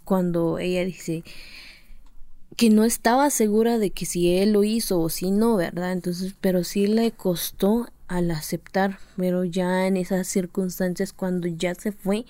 cuando 0.04 0.60
ella 0.60 0.86
dice 0.86 1.24
que 2.58 2.70
no 2.70 2.86
estaba 2.86 3.32
segura 3.32 3.80
de 3.80 3.90
que 3.90 4.06
si 4.06 4.38
él 4.38 4.52
lo 4.52 4.64
hizo 4.64 5.00
o 5.00 5.10
si 5.10 5.32
no, 5.32 5.56
¿verdad? 5.56 5.92
Entonces, 5.92 6.36
pero 6.40 6.64
sí 6.64 6.86
le 6.86 7.12
costó 7.12 7.88
al 8.08 8.30
aceptar, 8.30 9.00
pero 9.18 9.46
ya 9.46 9.88
en 9.88 9.98
esas 9.98 10.28
circunstancias 10.28 11.12
cuando 11.12 11.48
ya 11.48 11.74
se 11.74 11.92
fue, 11.92 12.28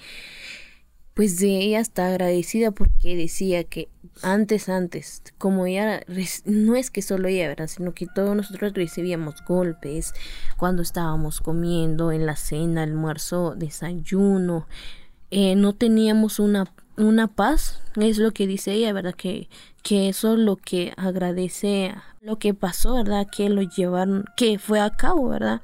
pues 1.16 1.38
de 1.38 1.58
ella 1.58 1.82
está 1.82 2.08
agradecida 2.08 2.72
porque 2.72 3.18
decía 3.18 3.66
que 3.66 3.90
antes, 4.22 4.70
antes, 4.70 5.22
como 5.38 5.66
ella, 5.66 6.02
no 6.46 6.76
es 6.76 6.92
que 6.92 7.02
solo 7.02 7.28
ella, 7.28 7.48
¿verdad? 7.48 7.68
Sino 7.68 7.94
que 7.94 8.08
todos 8.08 8.36
nosotros 8.36 8.74
recibíamos 8.74 9.36
golpes 9.46 10.14
cuando 10.58 10.82
estábamos 10.82 11.42
comiendo 11.42 12.12
en 12.12 12.26
la 12.26 12.36
cena, 12.36 12.84
almuerzo, 12.84 13.56
desayuno, 13.56 14.68
eh, 15.32 15.56
no 15.56 15.74
teníamos 15.74 16.40
una, 16.40 16.72
una 16.98 17.28
paz, 17.28 17.82
es 17.96 18.18
lo 18.18 18.32
que 18.32 18.48
dice 18.48 18.74
ella, 18.74 18.94
¿verdad? 18.94 19.16
Que, 19.16 19.48
que 19.84 20.10
eso 20.10 20.34
es 20.34 20.40
lo 20.40 20.56
que 20.56 20.94
agradece 20.98 21.94
lo 22.22 22.38
que 22.38 22.54
pasó, 22.54 22.96
¿verdad? 22.96 23.28
Que 23.32 23.50
lo 23.50 23.62
llevaron, 23.62 24.26
que 24.36 24.60
fue 24.60 24.80
a 24.80 24.90
cabo, 24.90 25.30
¿verdad? 25.30 25.62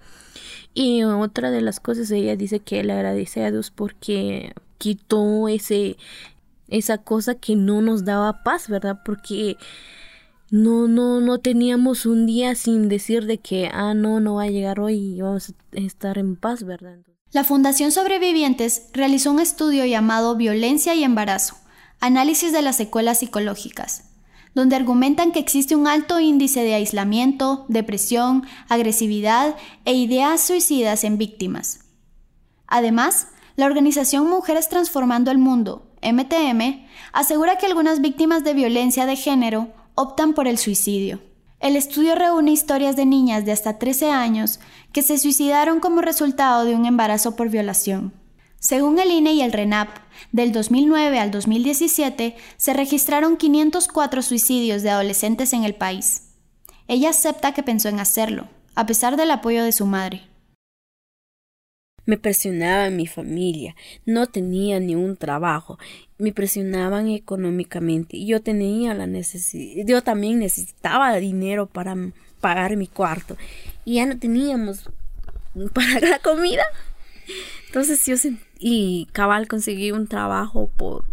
Y 0.74 1.04
otra 1.04 1.52
de 1.52 1.62
las 1.62 1.80
cosas, 1.80 2.12
ella 2.12 2.36
dice 2.36 2.60
que 2.60 2.84
le 2.84 2.94
agradece 2.94 3.44
a 3.44 3.52
Dios 3.52 3.72
porque 3.72 4.54
quitó 4.78 5.48
ese 5.48 5.98
esa 6.68 6.98
cosa 7.00 7.36
que 7.36 7.56
no 7.56 7.82
nos 7.82 8.06
daba 8.06 8.44
paz, 8.44 8.68
¿verdad? 8.68 9.02
Porque 9.06 9.58
no 10.52 10.88
no 10.88 11.22
no 11.22 11.40
teníamos 11.40 12.06
un 12.06 12.26
día 12.26 12.56
sin 12.56 12.88
decir 12.88 13.26
de 13.26 13.40
que 13.40 13.70
ah 13.74 13.94
no 13.94 14.20
no 14.20 14.36
va 14.36 14.44
a 14.44 14.50
llegar 14.50 14.80
hoy 14.80 15.16
y 15.16 15.22
vamos 15.22 15.50
a 15.50 15.78
estar 15.78 16.18
en 16.18 16.36
paz, 16.36 16.64
¿verdad? 16.64 16.98
La 17.32 17.44
Fundación 17.44 17.92
Sobrevivientes 17.92 18.88
realizó 18.94 19.32
un 19.32 19.40
estudio 19.40 19.86
llamado 19.86 20.36
Violencia 20.36 20.96
y 20.96 21.04
embarazo, 21.04 21.58
análisis 22.00 22.54
de 22.54 22.62
las 22.62 22.78
secuelas 22.78 23.20
psicológicas, 23.20 24.06
donde 24.54 24.78
argumentan 24.78 25.34
que 25.34 25.40
existe 25.40 25.76
un 25.76 25.88
alto 25.88 26.20
índice 26.20 26.64
de 26.64 26.76
aislamiento, 26.76 27.66
depresión, 27.68 28.46
agresividad 28.70 29.56
e 29.84 29.94
ideas 29.94 30.40
suicidas 30.42 31.04
en 31.04 31.18
víctimas. 31.18 31.80
Además, 32.68 33.28
la 33.58 33.66
organización 33.66 34.30
Mujeres 34.30 34.70
Transformando 34.70 35.32
el 35.32 35.38
Mundo, 35.38 35.92
MTM, 36.12 36.88
asegura 37.14 37.58
que 37.58 37.66
algunas 37.66 38.02
víctimas 38.02 38.44
de 38.44 38.54
violencia 38.54 39.06
de 39.06 39.16
género 39.16 39.70
optan 39.96 40.34
por 40.34 40.48
el 40.48 40.58
suicidio. 40.58 41.22
El 41.60 41.76
estudio 41.76 42.16
reúne 42.16 42.52
historias 42.52 42.96
de 42.96 43.06
niñas 43.06 43.46
de 43.46 43.52
hasta 43.52 43.80
13 43.80 44.12
años 44.12 44.60
que 44.92 45.02
se 45.02 45.18
suicidaron 45.18 45.80
como 45.80 46.02
resultado 46.02 46.66
de 46.66 46.76
un 46.76 46.86
embarazo 46.86 47.36
por 47.36 47.50
violación. 47.50 48.14
Según 48.60 49.00
el 49.00 49.12
INE 49.12 49.34
y 49.34 49.42
el 49.42 49.54
RENAP, 49.54 49.90
del 50.32 50.52
2009 50.52 51.20
al 51.20 51.32
2017 51.32 52.36
se 52.58 52.74
registraron 52.74 53.38
504 53.38 54.22
suicidios 54.22 54.82
de 54.82 54.90
adolescentes 54.90 55.54
en 55.54 55.64
el 55.64 55.76
país. 55.76 56.30
Ella 56.88 57.10
acepta 57.10 57.54
que 57.54 57.64
pensó 57.64 57.90
en 57.90 58.00
hacerlo, 58.00 58.48
a 58.76 58.86
pesar 58.86 59.18
del 59.18 59.32
apoyo 59.32 59.64
de 59.64 59.72
su 59.72 59.86
madre. 59.86 60.24
Me 62.06 62.18
presionaba 62.18 62.90
mi 62.90 63.08
familia, 63.08 63.76
no 64.06 64.28
tenía 64.28 64.80
ni 64.80 64.96
un 64.96 65.18
trabajo, 65.18 65.80
me 66.18 66.32
presionaban 66.32 67.10
económicamente 67.10 68.24
yo 68.26 68.42
tenía 68.42 68.94
la 68.94 69.08
necesidad, 69.08 69.86
yo 69.86 70.02
también 70.02 70.40
necesitaba 70.40 71.16
dinero 71.16 71.66
para 71.68 71.96
pagar 72.40 72.78
mi 72.78 72.88
cuarto 72.88 73.38
y 73.86 73.96
ya 73.96 74.06
no 74.06 74.18
teníamos 74.18 74.90
para 75.74 76.00
la 76.00 76.20
comida. 76.20 76.64
Entonces 77.68 78.06
yo 78.06 78.16
y 78.60 79.08
cabal 79.12 79.48
conseguí 79.48 79.92
un 79.92 80.08
trabajo 80.08 80.70
por 80.78 81.06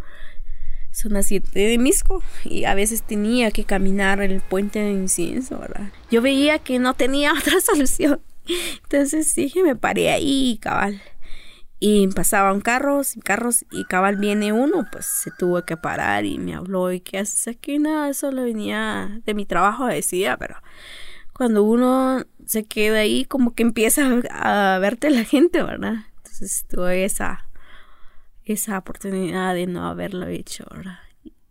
zona 0.93 1.23
7 1.23 1.59
de 1.59 1.79
Misco 1.79 2.23
y 2.45 2.65
a 2.65 2.75
veces 2.75 3.03
tenía 3.03 3.51
que 3.51 3.65
caminar 3.65 4.21
el 4.21 4.41
puente 4.41 4.79
de 4.79 4.91
incienso, 4.91 5.59
¿verdad? 5.59 5.91
Yo 6.11 6.23
veía 6.23 6.59
que 6.59 6.79
no 6.79 6.95
tenía 6.95 7.33
otra 7.39 7.61
solución. 7.61 8.21
Entonces 8.83 9.35
dije, 9.35 9.63
me 9.63 9.77
paré 9.77 10.11
ahí, 10.11 10.59
cabal. 10.61 11.01
Y 11.79 12.07
pasaban 12.09 12.61
carros, 12.61 13.15
carros, 13.25 13.65
y 13.73 13.85
cabal 13.85 14.17
viene 14.17 14.53
uno, 14.53 14.87
pues 14.93 15.05
se 15.05 15.33
tuvo 15.33 15.65
que 15.65 15.77
parar 15.77 16.25
y 16.25 16.39
me 16.39 16.55
habló, 16.55 16.93
¿y 16.93 17.01
qué 17.01 17.19
haces 17.19 17.49
aquí? 17.49 17.81
Nada, 17.81 18.09
eso 18.09 18.31
le 18.31 18.45
venía 18.45 19.21
de 19.25 19.35
mi 19.35 19.47
trabajo, 19.47 19.87
decía, 19.87 20.37
pero 20.37 20.55
cuando 21.33 21.65
uno 21.65 22.25
se 22.47 22.65
queda 22.65 22.99
ahí, 22.99 23.25
como 23.25 23.55
que 23.55 23.65
empieza 23.65 24.09
a 24.31 24.79
verte 24.79 25.11
la 25.11 25.25
gente, 25.25 25.63
¿verdad? 25.63 26.07
Entonces 26.19 26.67
tuve 26.69 27.05
esa, 27.05 27.49
esa 28.45 28.79
oportunidad 28.79 29.55
de 29.55 29.67
no 29.67 29.87
haberlo 29.87 30.27
hecho 30.27 30.65
ahora. 30.71 31.01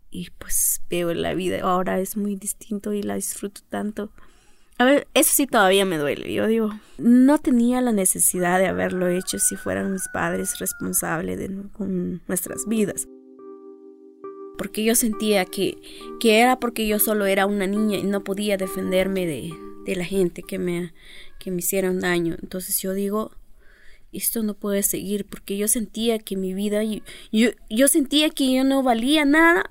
Y, 0.10 0.30
pues 0.32 0.82
veo 0.90 1.14
la 1.14 1.34
vida 1.34 1.62
ahora 1.62 2.00
es 2.00 2.18
muy 2.18 2.36
distinto 2.36 2.94
y 2.94 3.02
la 3.02 3.16
disfruto 3.16 3.62
tanto. 3.70 4.12
Eso 5.14 5.32
sí 5.34 5.48
todavía 5.48 5.86
me 5.86 5.98
duele. 5.98 6.34
Yo 6.34 6.48
digo, 6.48 6.70
no 6.98 7.38
tenía 7.38 7.82
la 7.82 7.92
necesidad 7.92 8.60
de 8.60 8.68
haberlo 8.68 9.08
hecho 9.08 9.40
si 9.40 9.56
fueran 9.56 9.92
mis 9.92 10.08
padres 10.14 10.60
responsables 10.60 11.38
de 11.38 11.50
con 11.74 12.22
nuestras 12.28 12.66
vidas. 12.68 13.08
Porque 14.58 14.84
yo 14.84 14.96
sentía 14.96 15.46
que, 15.46 15.78
que 16.20 16.40
era 16.40 16.60
porque 16.60 16.88
yo 16.88 17.00
solo 17.00 17.26
era 17.26 17.46
una 17.46 17.68
niña 17.68 17.98
y 17.98 18.04
no 18.04 18.24
podía 18.24 18.58
defenderme 18.58 19.26
de, 19.26 19.52
de 19.86 19.96
la 19.96 20.06
gente 20.06 20.44
que 20.44 20.60
me, 20.60 20.94
que 21.40 21.52
me 21.52 21.60
hicieron 21.60 22.00
daño. 22.00 22.36
Entonces 22.42 22.80
yo 22.82 22.94
digo, 22.94 23.32
esto 24.12 24.44
no 24.44 24.54
puede 24.54 24.84
seguir 24.84 25.26
porque 25.26 25.58
yo 25.58 25.68
sentía 25.68 26.20
que 26.20 26.36
mi 26.36 26.54
vida, 26.54 26.84
yo, 26.84 27.50
yo, 27.70 27.88
sentía 27.88 28.30
que 28.30 28.54
yo 28.54 28.64
no 28.64 28.84
valía 28.84 29.26
nada, 29.26 29.70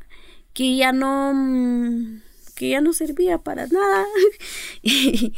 que 0.52 0.76
ya 0.76 0.92
no, 0.92 1.32
mm, 1.34 2.22
que 2.60 2.68
ya 2.68 2.82
no 2.82 2.92
servía 2.92 3.38
para 3.38 3.66
nada. 3.68 4.04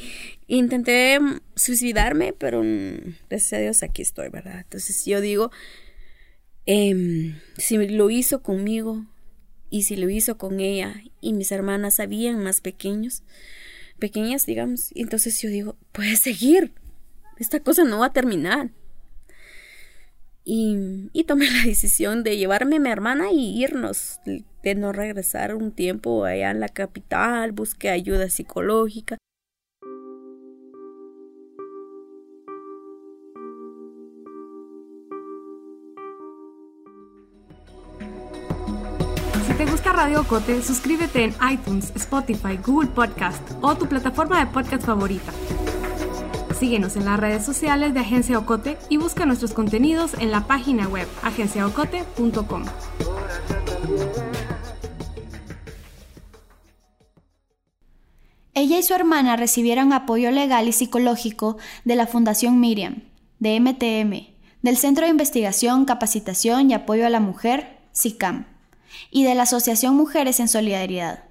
intenté 0.49 1.21
suicidarme, 1.55 2.33
pero 2.33 2.65
mm, 2.65 3.15
gracias 3.31 3.53
a 3.53 3.59
Dios 3.59 3.83
aquí 3.85 4.03
estoy, 4.03 4.29
¿verdad? 4.29 4.59
Entonces 4.59 5.05
yo 5.05 5.21
digo, 5.21 5.53
em, 6.67 7.39
si 7.59 7.77
lo 7.77 8.11
hizo 8.11 8.43
conmigo 8.43 9.07
y 9.71 9.85
si 9.85 9.95
lo 9.95 10.11
hizo 10.11 10.37
con 10.37 10.59
ella 10.59 11.01
y 11.21 11.33
mis 11.33 11.53
hermanas 11.53 12.01
habían 12.01 12.43
más 12.43 12.61
pequeños, 12.61 13.23
pequeñas, 14.01 14.45
digamos, 14.45 14.91
entonces 14.97 15.41
yo 15.41 15.49
digo, 15.49 15.77
puede 15.93 16.17
seguir, 16.17 16.73
esta 17.39 17.61
cosa 17.61 17.85
no 17.85 18.01
va 18.01 18.07
a 18.07 18.13
terminar. 18.13 18.73
Y, 20.45 21.09
y, 21.13 21.25
tomé 21.25 21.51
la 21.51 21.63
decisión 21.65 22.23
de 22.23 22.37
llevarme 22.37 22.77
a 22.77 22.81
mi 22.81 22.91
hermana 22.91 23.31
y 23.33 23.63
irnos, 23.63 24.21
de 24.25 24.75
no 24.75 24.93
regresar 24.93 25.55
un 25.55 25.73
tiempo 25.73 26.25
allá 26.25 26.51
en 26.51 26.61
la 26.61 26.69
capital, 26.69 27.53
busqué 27.53 27.91
ayuda 27.91 28.29
psicológica. 28.29 29.19
Si 39.47 39.55
te 39.55 39.67
gusta 39.67 39.93
Radio 39.93 40.25
Cote, 40.25 40.63
suscríbete 40.63 41.25
en 41.25 41.35
iTunes, 41.53 41.93
Spotify, 41.95 42.59
Google 42.65 42.91
Podcast 42.91 43.43
o 43.61 43.77
tu 43.77 43.87
plataforma 43.87 44.45
de 44.45 44.51
podcast 44.51 44.85
favorita. 44.85 45.33
Síguenos 46.59 46.97
en 46.97 47.05
las 47.05 47.19
redes 47.19 47.45
sociales 47.45 47.95
de 47.95 48.01
Agencia 48.01 48.39
Ocote 48.39 48.79
y 48.89 48.97
busca 48.97 49.27
nuestros 49.27 49.53
contenidos 49.53 50.15
en 50.19 50.31
la 50.31 50.47
página 50.47 50.89
web 50.89 51.09
agenciaocote.com. 51.23 52.65
Ella 58.55 58.79
y 58.79 58.83
su 58.83 58.95
hermana 58.95 59.37
recibieron 59.37 59.93
apoyo 59.93 60.31
legal 60.31 60.69
y 60.69 60.73
psicológico 60.73 61.57
de 61.85 61.97
la 61.97 62.07
Fundación 62.07 62.61
Miriam, 62.61 63.03
de 63.39 63.59
MTM, 63.59 64.33
del 64.61 64.77
Centro 64.77 65.07
de 65.07 65.11
Investigación, 65.11 65.85
Capacitación 65.87 66.71
y 66.71 66.75
Apoyo 66.75 67.07
a 67.07 67.11
la 67.11 67.21
Mujer, 67.21 67.79
SICAM, 67.93 68.47
y 69.11 69.25
de 69.25 69.35
la 69.35 69.45
Asociación 69.45 69.97
Mujeres 69.97 70.39
en 70.39 70.49
Solidaridad. 70.49 71.25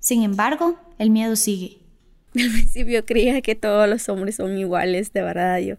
Sin 0.00 0.22
embargo, 0.22 0.76
el 0.98 1.10
miedo 1.10 1.36
sigue. 1.36 1.85
Al 2.38 2.50
principio 2.50 3.04
creía 3.04 3.40
que 3.40 3.54
todos 3.54 3.88
los 3.88 4.08
hombres 4.08 4.36
son 4.36 4.58
iguales, 4.58 5.12
de 5.12 5.22
verdad. 5.22 5.58
Yo, 5.58 5.76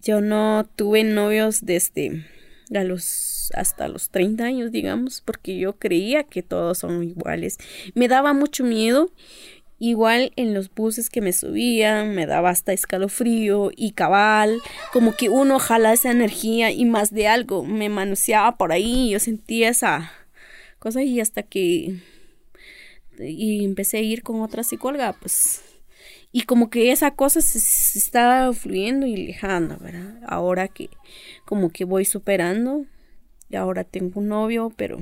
yo 0.00 0.20
no 0.20 0.68
tuve 0.76 1.04
novios 1.04 1.64
desde 1.64 2.24
a 2.74 2.84
los, 2.84 3.50
hasta 3.54 3.88
los 3.88 4.10
30 4.10 4.44
años, 4.44 4.72
digamos, 4.72 5.20
porque 5.20 5.58
yo 5.58 5.74
creía 5.78 6.24
que 6.24 6.42
todos 6.42 6.78
son 6.78 7.02
iguales. 7.04 7.58
Me 7.94 8.08
daba 8.08 8.32
mucho 8.32 8.64
miedo. 8.64 9.10
Igual 9.78 10.32
en 10.36 10.54
los 10.54 10.72
buses 10.72 11.10
que 11.10 11.20
me 11.20 11.32
subían, 11.32 12.14
me 12.14 12.26
daba 12.26 12.50
hasta 12.50 12.72
escalofrío 12.72 13.72
y 13.74 13.92
cabal, 13.92 14.60
como 14.92 15.16
que 15.16 15.28
uno 15.28 15.58
jala 15.58 15.92
esa 15.92 16.12
energía 16.12 16.70
y 16.70 16.84
más 16.84 17.12
de 17.12 17.26
algo, 17.26 17.64
me 17.64 17.88
manoseaba 17.88 18.56
por 18.56 18.70
ahí, 18.70 19.10
yo 19.10 19.18
sentía 19.18 19.70
esa 19.70 20.12
cosa 20.78 21.02
y 21.02 21.18
hasta 21.18 21.42
que 21.42 21.96
y 23.28 23.64
empecé 23.64 23.98
a 23.98 24.00
ir 24.00 24.22
con 24.22 24.40
otra 24.42 24.64
psicóloga, 24.64 25.12
pues, 25.14 25.62
y 26.32 26.42
como 26.42 26.70
que 26.70 26.92
esa 26.92 27.12
cosa 27.12 27.42
se, 27.42 27.58
está 27.58 28.50
fluyendo 28.54 29.06
y 29.06 29.16
lejana, 29.16 29.76
¿verdad? 29.76 30.18
Ahora 30.26 30.68
que 30.68 30.88
como 31.44 31.70
que 31.70 31.84
voy 31.84 32.06
superando, 32.06 32.86
y 33.50 33.56
ahora 33.56 33.84
tengo 33.84 34.20
un 34.20 34.28
novio, 34.28 34.72
pero 34.76 34.98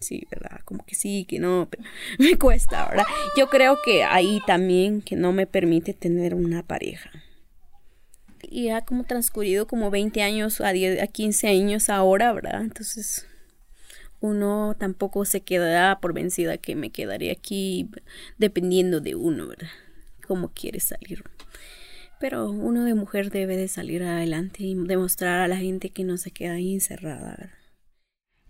sí, 0.00 0.26
¿verdad? 0.30 0.60
Como 0.64 0.84
que 0.86 0.94
sí, 0.94 1.26
que 1.28 1.38
no, 1.38 1.68
pero 1.70 1.84
me 2.18 2.38
cuesta, 2.38 2.88
¿verdad? 2.88 3.04
Yo 3.36 3.48
creo 3.48 3.76
que 3.84 4.04
ahí 4.04 4.40
también 4.46 5.02
que 5.02 5.16
no 5.16 5.32
me 5.32 5.46
permite 5.46 5.92
tener 5.92 6.34
una 6.34 6.62
pareja. 6.62 7.10
Y 8.42 8.68
ha 8.68 8.82
como 8.82 9.04
transcurrido 9.04 9.66
como 9.66 9.90
20 9.90 10.22
años 10.22 10.60
a, 10.60 10.72
10, 10.72 11.02
a 11.02 11.06
15 11.06 11.48
años 11.48 11.88
ahora, 11.90 12.32
¿verdad? 12.32 12.62
Entonces 12.62 13.26
uno 14.24 14.74
tampoco 14.78 15.26
se 15.26 15.42
quedará 15.42 16.00
por 16.00 16.14
vencida 16.14 16.56
que 16.56 16.74
me 16.74 16.88
quedaré 16.90 17.30
aquí 17.30 17.90
dependiendo 18.38 19.02
de 19.02 19.14
uno, 19.14 19.48
¿verdad? 19.48 19.68
Cómo 20.26 20.48
quiere 20.48 20.80
salir. 20.80 21.22
Pero 22.18 22.50
uno 22.50 22.84
de 22.84 22.94
mujer 22.94 23.30
debe 23.30 23.58
de 23.58 23.68
salir 23.68 24.02
adelante 24.02 24.62
y 24.62 24.74
demostrar 24.74 25.40
a 25.40 25.48
la 25.48 25.58
gente 25.58 25.90
que 25.90 26.04
no 26.04 26.16
se 26.16 26.30
queda 26.30 26.54
ahí 26.54 26.72
encerrada, 26.72 27.36
¿verdad? 27.38 27.50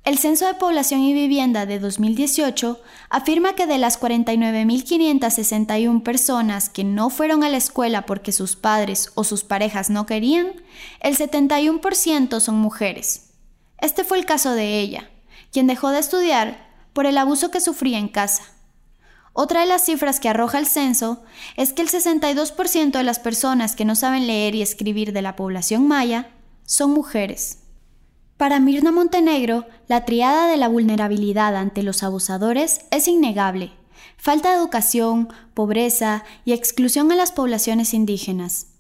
El 0.05 0.19
Censo 0.19 0.47
de 0.47 0.55
Población 0.55 1.01
y 1.01 1.13
Vivienda 1.13 1.67
de 1.67 1.81
2018 1.81 2.81
afirma 3.11 3.57
que 3.57 3.67
de 3.67 3.79
las 3.79 4.01
49.561 4.01 6.05
personas 6.05 6.69
que 6.69 6.85
no 6.85 7.11
fueron 7.11 7.43
a 7.43 7.49
la 7.49 7.57
escuela 7.57 8.07
porque 8.07 8.31
sus 8.31 8.55
padres 8.55 9.11
o 9.17 9.25
sus 9.25 9.43
parejas 9.43 9.91
no 9.91 10.07
querían, 10.07 10.53
el 11.01 11.17
71% 11.17 12.39
son 12.39 12.55
mujeres. 12.57 13.31
Este 13.79 14.05
fue 14.05 14.19
el 14.19 14.27
caso 14.27 14.53
de 14.53 14.79
ella, 14.79 15.11
quien 15.55 15.69
dejó 15.69 15.91
de 15.91 16.01
estudiar 16.01 16.67
por 16.93 17.07
el 17.07 17.17
abuso 17.17 17.53
que 17.53 17.61
sufría 17.61 17.99
en 17.99 18.09
casa. 18.09 18.43
Otra 19.33 19.61
de 19.61 19.67
las 19.67 19.85
cifras 19.85 20.19
que 20.19 20.29
arroja 20.29 20.59
el 20.59 20.67
censo 20.67 21.23
es 21.57 21.73
que 21.73 21.81
el 21.81 21.89
62% 21.89 22.91
de 22.91 23.05
las 23.05 23.21
personas 23.21 23.77
que 23.77 23.85
no 23.85 23.95
saben 23.95 24.27
leer 24.27 24.57
y 24.57 24.63
escribir 24.63 25.13
de 25.13 25.23
la 25.23 25.37
población 25.37 25.87
maya 25.87 26.29
son 26.67 26.91
mujeres. 26.91 27.61
Para 28.37 28.59
Mirna 28.59 28.91
Montenegro, 28.91 29.65
la 29.87 30.05
triada 30.05 30.49
de 30.49 30.57
la 30.57 30.67
vulnerabilidad 30.67 31.55
ante 31.55 31.85
los 31.85 32.03
abusadores 32.03 32.81
es 32.91 33.07
innegable. 33.07 33.73
Falta 34.17 34.51
de 34.51 34.57
educación, 34.57 35.29
pobreza 35.55 36.25
y 36.45 36.53
exclusión 36.53 37.13
a 37.13 37.15
las 37.15 37.31
poblaciones 37.31 37.95
indígenas. 37.95 38.73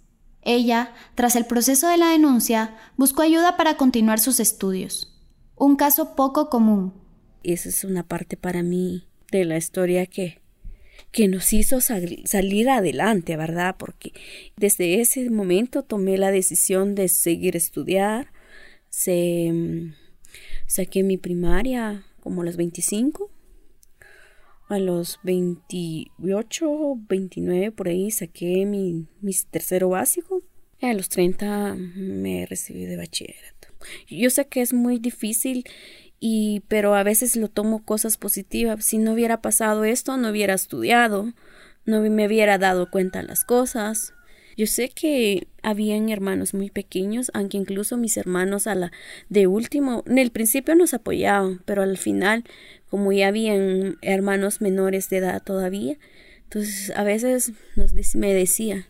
Ella, 0.43 0.93
tras 1.15 1.37
el 1.37 1.47
proceso 1.47 1.87
de 1.87 1.99
la 1.99 2.09
denuncia, 2.09 2.77
buscó 2.97 3.23
ayuda 3.23 3.57
para 3.57 3.77
continuar 3.77 4.19
sus 4.19 4.41
estudios. 4.41 5.14
Un 5.57 5.77
caso 5.77 6.15
poco 6.17 6.51
común. 6.51 6.93
Esa 7.43 7.69
es 7.69 7.85
una 7.85 8.07
parte 8.07 8.37
para 8.37 8.63
mí 8.63 9.07
de 9.31 9.45
la 9.45 9.57
historia 9.57 10.07
que, 10.07 10.41
que 11.13 11.29
nos 11.29 11.53
hizo 11.53 11.81
salir 11.81 12.71
adelante, 12.71 13.37
¿verdad? 13.37 13.77
Porque 13.79 14.13
desde 14.57 15.01
ese 15.01 15.29
momento 15.31 15.83
tomé 15.83 16.19
la 16.19 16.31
decisión 16.31 16.95
de 16.95 17.09
seguir 17.09 17.57
estudiar. 17.57 18.33
Se, 18.89 19.93
saqué 20.67 21.03
mi 21.03 21.17
primaria 21.17 22.05
como 22.21 22.43
a 22.43 22.45
los 22.45 22.57
25. 22.57 23.31
A 24.69 24.79
los 24.79 25.21
28, 25.23 26.97
29 27.09 27.71
por 27.73 27.89
ahí 27.89 28.11
saqué 28.11 28.65
mi, 28.65 29.07
mi 29.21 29.33
tercero 29.51 29.91
básico. 29.91 30.43
A 30.81 30.93
los 30.95 31.09
30 31.11 31.77
me 31.77 32.47
recibí 32.47 32.87
de 32.87 32.97
bachillerato. 32.97 33.69
Yo 34.09 34.31
sé 34.31 34.47
que 34.47 34.61
es 34.61 34.73
muy 34.73 34.99
difícil 34.99 35.65
y 36.21 36.63
pero 36.69 36.95
a 36.95 37.03
veces 37.03 37.37
lo 37.37 37.49
tomo 37.49 37.85
cosas 37.85 38.17
positivas. 38.17 38.85
Si 38.85 38.99
no 38.99 39.13
hubiera 39.13 39.43
pasado 39.43 39.85
esto, 39.85 40.17
no 40.17 40.31
hubiera 40.31 40.55
estudiado, 40.55 41.33
no 41.85 42.01
me 42.01 42.27
hubiera 42.27 42.59
dado 42.59 42.91
cuenta 42.91 43.21
de 43.21 43.29
las 43.29 43.45
cosas. 43.45 44.15
Yo 44.57 44.67
sé 44.67 44.89
que 44.89 45.49
habían 45.63 46.09
hermanos 46.09 46.55
muy 46.55 46.71
pequeños, 46.71 47.31
aunque 47.35 47.57
incluso 47.57 47.97
mis 47.97 48.17
hermanos 48.17 48.67
a 48.67 48.75
la 48.75 48.93
de 49.29 49.47
último, 49.47 50.05
en 50.07 50.19
el 50.19 50.31
principio 50.31 50.77
nos 50.77 50.95
apoyaban, 50.95 51.61
pero 51.65 51.83
al 51.83 51.99
final, 51.99 52.45
como 52.89 53.13
ya 53.13 53.29
habían 53.29 53.99
hermanos 54.01 54.61
menores 54.61 55.11
de 55.11 55.17
edad 55.19 55.43
todavía, 55.43 55.99
entonces 56.45 56.93
a 56.95 57.03
veces 57.03 57.53
nos, 57.75 57.93
me 58.15 58.33
decía, 58.33 58.89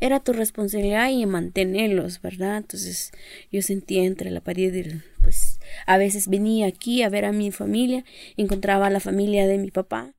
era 0.00 0.20
tu 0.20 0.32
responsabilidad 0.32 1.08
y 1.08 1.24
mantenerlos, 1.26 2.20
¿verdad? 2.20 2.58
Entonces 2.58 3.12
yo 3.50 3.62
sentía 3.62 4.04
entre 4.04 4.30
la 4.30 4.40
pared, 4.40 5.00
pues 5.22 5.58
a 5.86 5.96
veces 5.96 6.28
venía 6.28 6.66
aquí 6.66 7.02
a 7.02 7.08
ver 7.08 7.24
a 7.24 7.32
mi 7.32 7.50
familia, 7.50 8.04
encontraba 8.36 8.86
a 8.88 8.90
la 8.90 9.00
familia 9.00 9.46
de 9.46 9.58
mi 9.58 9.70
papá. 9.70 10.12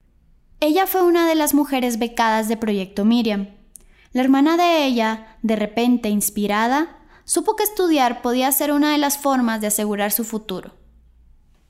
Ella 0.59 0.87
fue 0.87 1.03
una 1.03 1.29
de 1.29 1.35
las 1.35 1.53
mujeres 1.53 1.99
becadas 1.99 2.49
de 2.49 2.57
Proyecto 2.57 3.05
Miriam. 3.05 3.49
La 4.11 4.23
hermana 4.23 4.57
de 4.57 4.85
ella, 4.85 5.37
de 5.43 5.55
repente 5.55 6.09
inspirada, 6.09 6.97
supo 7.25 7.55
que 7.55 7.63
estudiar 7.63 8.23
podía 8.23 8.51
ser 8.51 8.71
una 8.71 8.91
de 8.91 8.97
las 8.97 9.19
formas 9.19 9.61
de 9.61 9.67
asegurar 9.67 10.11
su 10.11 10.23
futuro. 10.23 10.73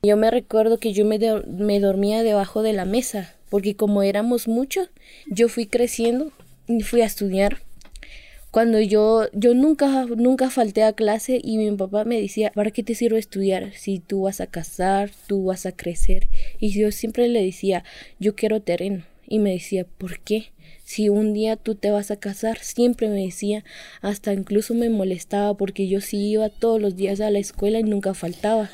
Yo 0.02 0.16
me 0.16 0.30
recuerdo 0.30 0.78
que 0.78 0.92
yo 0.92 1.04
me, 1.04 1.18
me 1.46 1.80
dormía 1.80 2.22
debajo 2.22 2.62
de 2.62 2.72
la 2.72 2.84
mesa, 2.84 3.34
porque 3.48 3.76
como 3.76 4.02
éramos 4.02 4.48
muchos, 4.48 4.90
yo 5.26 5.48
fui 5.48 5.66
creciendo 5.66 6.32
y 6.66 6.82
fui 6.82 7.00
a 7.00 7.06
estudiar. 7.06 7.62
Cuando 8.50 8.80
yo, 8.80 9.28
yo 9.34 9.52
nunca, 9.54 10.06
nunca 10.06 10.48
falté 10.48 10.82
a 10.82 10.94
clase 10.94 11.38
y 11.42 11.58
mi 11.58 11.70
papá 11.76 12.04
me 12.04 12.20
decía, 12.20 12.50
¿para 12.54 12.70
qué 12.70 12.82
te 12.82 12.94
sirve 12.94 13.18
estudiar 13.18 13.72
si 13.74 13.98
tú 13.98 14.22
vas 14.22 14.40
a 14.40 14.46
casar, 14.46 15.10
tú 15.26 15.44
vas 15.44 15.66
a 15.66 15.72
crecer? 15.72 16.28
Y 16.58 16.70
yo 16.70 16.90
siempre 16.90 17.28
le 17.28 17.44
decía, 17.44 17.84
yo 18.18 18.34
quiero 18.34 18.62
terreno. 18.62 19.04
Y 19.26 19.38
me 19.38 19.52
decía, 19.52 19.84
¿por 19.84 20.20
qué? 20.20 20.46
Si 20.88 21.10
un 21.10 21.34
día 21.34 21.56
tú 21.56 21.74
te 21.74 21.90
vas 21.90 22.10
a 22.10 22.16
casar, 22.16 22.60
siempre 22.60 23.10
me 23.10 23.22
decía, 23.22 23.62
hasta 24.00 24.32
incluso 24.32 24.72
me 24.72 24.88
molestaba 24.88 25.54
porque 25.54 25.86
yo 25.86 26.00
sí 26.00 26.30
iba 26.30 26.48
todos 26.48 26.80
los 26.80 26.96
días 26.96 27.20
a 27.20 27.28
la 27.28 27.38
escuela 27.38 27.78
y 27.78 27.82
nunca 27.82 28.14
faltaba. 28.14 28.70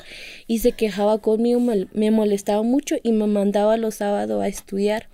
Y 0.47 0.59
se 0.59 0.71
quejaba 0.71 1.17
conmigo, 1.17 1.59
me 1.59 2.11
molestaba 2.11 2.63
mucho 2.63 2.95
y 3.03 3.11
me 3.11 3.27
mandaba 3.27 3.75
los 3.75 3.95
sábados 3.95 4.41
a 4.41 4.47
estudiar. 4.47 5.09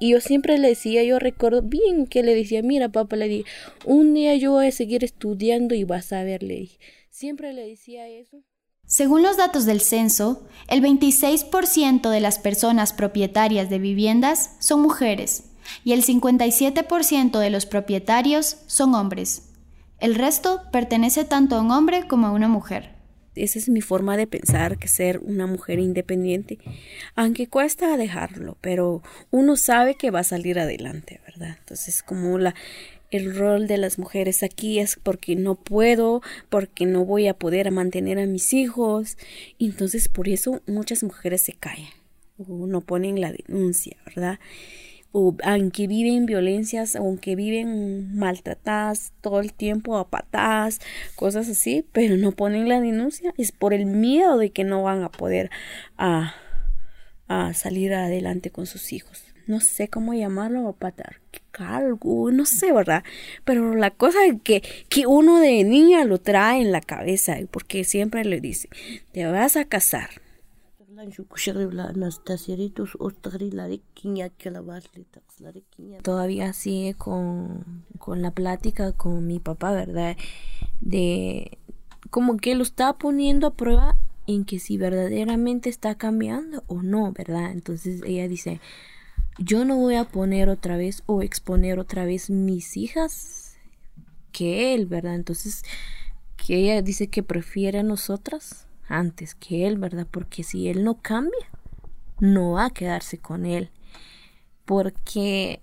Y 0.00 0.12
yo 0.12 0.22
siempre 0.22 0.56
le 0.56 0.68
decía, 0.68 1.04
yo 1.04 1.18
recuerdo 1.18 1.60
bien 1.60 2.06
que 2.06 2.22
le 2.22 2.34
decía, 2.34 2.62
mira 2.62 2.88
papá, 2.88 3.16
le 3.16 3.28
dije, 3.28 3.50
un 3.84 4.14
día 4.14 4.34
yo 4.36 4.52
voy 4.52 4.68
a 4.68 4.72
seguir 4.72 5.04
estudiando 5.04 5.74
y 5.74 5.84
vas 5.84 6.14
a 6.14 6.24
ver, 6.24 6.42
le. 6.42 6.70
Siempre 7.10 7.52
le 7.52 7.68
decía 7.68 8.08
eso. 8.08 8.42
Según 8.86 9.22
los 9.22 9.36
datos 9.36 9.66
del 9.66 9.82
censo, 9.82 10.46
el 10.70 10.80
26% 10.80 12.08
de 12.08 12.20
las 12.20 12.38
personas 12.38 12.94
propietarias 12.94 13.68
de 13.68 13.78
viviendas 13.78 14.56
son 14.60 14.80
mujeres 14.80 15.47
y 15.84 15.92
el 15.92 16.04
57% 16.04 17.38
de 17.38 17.50
los 17.50 17.66
propietarios 17.66 18.58
son 18.66 18.94
hombres. 18.94 19.50
El 20.00 20.14
resto 20.14 20.62
pertenece 20.72 21.24
tanto 21.24 21.56
a 21.56 21.60
un 21.60 21.70
hombre 21.70 22.06
como 22.06 22.26
a 22.26 22.32
una 22.32 22.48
mujer. 22.48 22.96
Esa 23.34 23.58
es 23.58 23.68
mi 23.68 23.80
forma 23.80 24.16
de 24.16 24.26
pensar, 24.26 24.78
que 24.78 24.88
ser 24.88 25.20
una 25.20 25.46
mujer 25.46 25.78
independiente, 25.78 26.58
aunque 27.14 27.46
cuesta 27.46 27.96
dejarlo, 27.96 28.56
pero 28.60 29.02
uno 29.30 29.56
sabe 29.56 29.94
que 29.94 30.10
va 30.10 30.20
a 30.20 30.24
salir 30.24 30.58
adelante, 30.58 31.20
¿verdad? 31.24 31.56
Entonces, 31.60 32.02
como 32.02 32.38
la, 32.38 32.54
el 33.12 33.36
rol 33.36 33.68
de 33.68 33.78
las 33.78 33.98
mujeres 33.98 34.42
aquí 34.42 34.80
es 34.80 34.98
porque 35.00 35.36
no 35.36 35.54
puedo, 35.54 36.20
porque 36.48 36.84
no 36.84 37.04
voy 37.04 37.28
a 37.28 37.34
poder 37.34 37.70
mantener 37.70 38.18
a 38.18 38.26
mis 38.26 38.52
hijos. 38.52 39.16
Entonces, 39.60 40.08
por 40.08 40.28
eso 40.28 40.60
muchas 40.66 41.04
mujeres 41.04 41.42
se 41.42 41.52
callan 41.52 41.98
no 42.46 42.80
ponen 42.80 43.20
la 43.20 43.32
denuncia, 43.32 43.96
¿verdad? 44.06 44.38
O 45.12 45.34
aunque 45.42 45.86
viven 45.86 46.26
violencias, 46.26 46.96
aunque 46.96 47.36
viven 47.36 48.16
maltratadas 48.16 49.12
todo 49.20 49.40
el 49.40 49.52
tiempo 49.52 49.96
a 49.96 50.08
patadas, 50.08 50.80
cosas 51.16 51.48
así, 51.48 51.84
pero 51.92 52.16
no 52.16 52.32
ponen 52.32 52.68
la 52.68 52.80
denuncia, 52.80 53.34
es 53.38 53.52
por 53.52 53.74
el 53.74 53.86
miedo 53.86 54.38
de 54.38 54.50
que 54.50 54.64
no 54.64 54.82
van 54.82 55.02
a 55.02 55.10
poder 55.10 55.50
a, 55.96 56.34
a 57.28 57.54
salir 57.54 57.94
adelante 57.94 58.50
con 58.50 58.66
sus 58.66 58.92
hijos. 58.92 59.24
No 59.46 59.60
sé 59.60 59.88
cómo 59.88 60.12
llamarlo, 60.12 60.74
patar 60.74 61.16
no 62.32 62.44
sé, 62.44 62.72
¿verdad? 62.72 63.02
Pero 63.44 63.74
la 63.74 63.90
cosa 63.90 64.24
es 64.26 64.36
que, 64.42 64.62
que 64.88 65.06
uno 65.06 65.40
de 65.40 65.64
niña 65.64 66.04
lo 66.04 66.18
trae 66.18 66.60
en 66.60 66.72
la 66.72 66.80
cabeza, 66.80 67.36
porque 67.50 67.84
siempre 67.84 68.24
le 68.24 68.40
dice, 68.40 68.68
te 69.12 69.26
vas 69.26 69.56
a 69.56 69.64
casar, 69.64 70.10
Todavía 76.02 76.52
sigue 76.52 76.94
con, 76.94 77.84
con 77.98 78.22
la 78.22 78.32
plática 78.32 78.92
con 78.92 79.26
mi 79.26 79.38
papá, 79.38 79.72
¿verdad? 79.72 80.16
De 80.80 81.58
como 82.10 82.36
que 82.36 82.54
lo 82.54 82.62
está 82.62 82.94
poniendo 82.94 83.46
a 83.46 83.54
prueba 83.54 83.96
en 84.26 84.44
que 84.44 84.58
si 84.58 84.76
verdaderamente 84.76 85.70
está 85.70 85.94
cambiando 85.96 86.64
o 86.66 86.82
no, 86.82 87.12
¿verdad? 87.12 87.52
Entonces 87.52 88.02
ella 88.04 88.28
dice, 88.28 88.60
yo 89.38 89.64
no 89.64 89.76
voy 89.76 89.94
a 89.94 90.04
poner 90.04 90.48
otra 90.48 90.76
vez 90.76 91.02
o 91.06 91.22
exponer 91.22 91.78
otra 91.78 92.04
vez 92.04 92.28
mis 92.28 92.76
hijas 92.76 93.56
que 94.32 94.74
él, 94.74 94.86
¿verdad? 94.86 95.14
Entonces, 95.14 95.62
que 96.36 96.56
ella 96.56 96.82
dice 96.82 97.08
que 97.08 97.22
prefiere 97.22 97.78
a 97.78 97.82
nosotras 97.82 98.67
antes 98.88 99.34
que 99.34 99.66
él, 99.66 99.78
¿verdad? 99.78 100.06
Porque 100.10 100.42
si 100.42 100.68
él 100.68 100.84
no 100.84 101.00
cambia, 101.00 101.50
no 102.20 102.52
va 102.52 102.66
a 102.66 102.70
quedarse 102.70 103.18
con 103.18 103.46
él. 103.46 103.70
Porque 104.64 105.60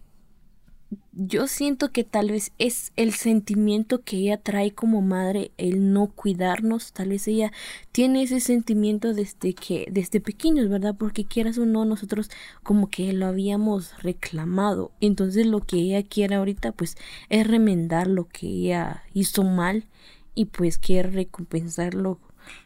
yo 1.12 1.48
siento 1.48 1.92
que 1.92 2.04
tal 2.04 2.32
vez 2.32 2.52
es 2.58 2.92
el 2.96 3.14
sentimiento 3.14 4.02
que 4.02 4.18
ella 4.18 4.38
trae 4.38 4.72
como 4.72 5.02
madre, 5.02 5.52
el 5.58 5.94
no 5.94 6.08
cuidarnos, 6.08 6.94
tal 6.94 7.10
vez 7.10 7.28
ella 7.28 7.52
tiene 7.92 8.24
ese 8.24 8.40
sentimiento 8.40 9.14
desde 9.14 9.54
que, 9.54 9.88
desde 9.92 10.20
pequeños, 10.20 10.70
¿verdad? 10.70 10.96
Porque 10.98 11.26
quieras 11.26 11.58
o 11.58 11.66
no, 11.66 11.86
nosotros 11.86 12.30
como 12.64 12.90
que 12.90 13.14
lo 13.14 13.28
habíamos 13.28 14.02
reclamado. 14.04 14.92
Entonces 15.00 15.46
lo 15.46 15.62
que 15.62 15.78
ella 15.78 16.04
quiere 16.04 16.36
ahorita, 16.36 16.72
pues, 16.72 16.98
es 17.30 17.48
remendar 17.48 18.08
lo 18.08 18.28
que 18.28 18.48
ella 18.48 19.04
hizo 19.14 19.44
mal 19.44 19.88
y 20.36 20.46
pues 20.46 20.78
quiere 20.78 21.10
recompensarlo 21.10 22.20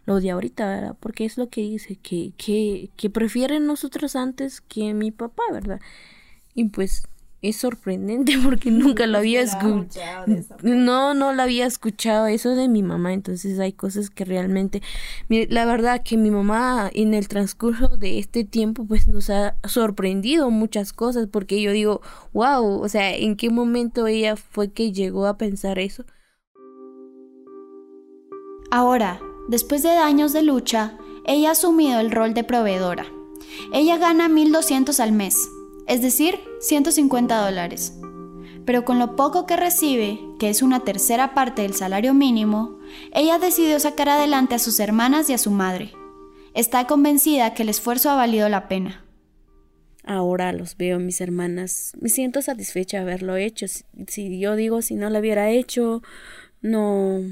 lo 0.05 0.19
de 0.19 0.31
ahorita, 0.31 0.65
¿verdad? 0.67 0.97
Porque 0.99 1.25
es 1.25 1.37
lo 1.37 1.49
que 1.49 1.61
dice, 1.61 1.95
que, 1.95 2.33
que, 2.37 2.89
que 2.95 3.09
prefieren 3.09 3.65
nosotros 3.65 4.15
antes 4.15 4.61
que 4.61 4.93
mi 4.93 5.11
papá, 5.11 5.43
¿verdad? 5.51 5.79
Y 6.53 6.65
pues 6.65 7.03
es 7.41 7.55
sorprendente 7.57 8.33
porque 8.43 8.71
nunca 8.71 9.07
lo 9.07 9.17
había 9.17 9.41
escuchado. 9.41 10.25
No, 10.61 11.13
no 11.13 11.33
lo 11.33 11.41
había 11.41 11.65
escuchado 11.65 12.27
eso 12.27 12.55
de 12.55 12.67
mi 12.67 12.83
mamá. 12.83 13.13
Entonces 13.13 13.59
hay 13.59 13.73
cosas 13.73 14.09
que 14.09 14.25
realmente, 14.25 14.81
la 15.29 15.65
verdad 15.65 16.01
que 16.03 16.17
mi 16.17 16.31
mamá 16.31 16.89
en 16.93 17.13
el 17.13 17.27
transcurso 17.27 17.97
de 17.97 18.19
este 18.19 18.43
tiempo 18.43 18.85
pues 18.85 19.07
nos 19.07 19.29
ha 19.29 19.55
sorprendido 19.67 20.49
muchas 20.49 20.93
cosas 20.93 21.27
porque 21.31 21.61
yo 21.61 21.71
digo, 21.71 22.01
wow, 22.33 22.81
o 22.81 22.89
sea, 22.89 23.15
¿en 23.15 23.35
qué 23.35 23.49
momento 23.49 24.07
ella 24.07 24.35
fue 24.35 24.71
que 24.71 24.91
llegó 24.91 25.25
a 25.27 25.37
pensar 25.37 25.79
eso? 25.79 26.05
Ahora, 28.71 29.19
Después 29.49 29.81
de 29.81 29.89
años 29.89 30.31
de 30.31 30.43
lucha, 30.43 30.95
ella 31.25 31.49
ha 31.49 31.51
asumido 31.53 31.99
el 31.99 32.11
rol 32.11 32.35
de 32.35 32.43
proveedora. 32.43 33.07
Ella 33.73 33.97
gana 33.97 34.29
1.200 34.29 34.99
al 34.99 35.11
mes, 35.11 35.49
es 35.87 36.03
decir, 36.03 36.39
150 36.59 37.35
dólares. 37.43 37.97
Pero 38.63 38.85
con 38.85 38.99
lo 38.99 39.15
poco 39.15 39.47
que 39.47 39.57
recibe, 39.57 40.19
que 40.37 40.51
es 40.51 40.61
una 40.61 40.81
tercera 40.81 41.33
parte 41.33 41.63
del 41.63 41.73
salario 41.73 42.13
mínimo, 42.13 42.77
ella 43.11 43.39
decidió 43.39 43.79
sacar 43.79 44.09
adelante 44.09 44.53
a 44.53 44.59
sus 44.59 44.79
hermanas 44.79 45.31
y 45.31 45.33
a 45.33 45.39
su 45.39 45.49
madre. 45.49 45.93
Está 46.53 46.85
convencida 46.85 47.55
que 47.55 47.63
el 47.63 47.69
esfuerzo 47.69 48.11
ha 48.11 48.15
valido 48.15 48.49
la 48.49 48.67
pena. 48.67 49.03
Ahora 50.03 50.53
los 50.53 50.77
veo 50.77 50.99
mis 50.99 51.21
hermanas. 51.21 51.93
Me 51.99 52.09
siento 52.09 52.43
satisfecha 52.43 52.97
de 52.97 53.03
haberlo 53.03 53.35
hecho. 53.35 53.65
Si 54.07 54.39
yo 54.39 54.55
digo 54.55 54.83
si 54.83 54.93
no 54.93 55.09
lo 55.09 55.17
hubiera 55.17 55.49
hecho, 55.49 56.03
no 56.61 57.23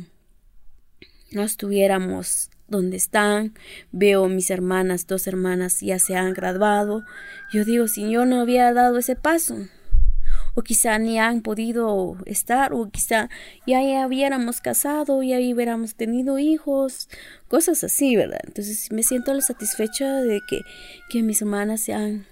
no 1.32 1.44
estuviéramos 1.44 2.50
donde 2.68 2.98
están, 2.98 3.54
veo 3.92 4.28
mis 4.28 4.50
hermanas, 4.50 5.08
dos 5.08 5.28
hermanas 5.28 5.80
ya 5.82 6.00
se 6.00 6.16
han 6.16 6.34
graduado, 6.34 7.04
yo 7.52 7.64
digo, 7.64 7.88
si 7.88 8.10
yo 8.10 8.26
no 8.26 8.42
había 8.42 8.74
dado 8.74 8.98
ese 8.98 9.16
paso, 9.16 9.68
o 10.54 10.64
quizá 10.64 10.98
ni 10.98 11.20
han 11.20 11.42
podido 11.42 12.18
estar, 12.26 12.74
o 12.74 12.90
quizá 12.90 13.30
ya, 13.66 13.82
ya 13.82 14.08
hubiéramos 14.08 14.60
casado, 14.60 15.22
ya 15.24 15.38
hubiéramos 15.38 15.96
tenido 15.96 16.40
hijos, 16.40 17.10
cosas 17.48 17.84
así, 17.84 18.16
¿verdad? 18.16 18.40
Entonces 18.44 18.92
me 18.92 19.04
siento 19.04 19.40
satisfecha 19.42 20.22
de 20.22 20.42
que, 20.50 20.62
que 21.10 21.22
mis 21.22 21.42
hermanas 21.42 21.82
se 21.82 21.94
han, 21.94 22.26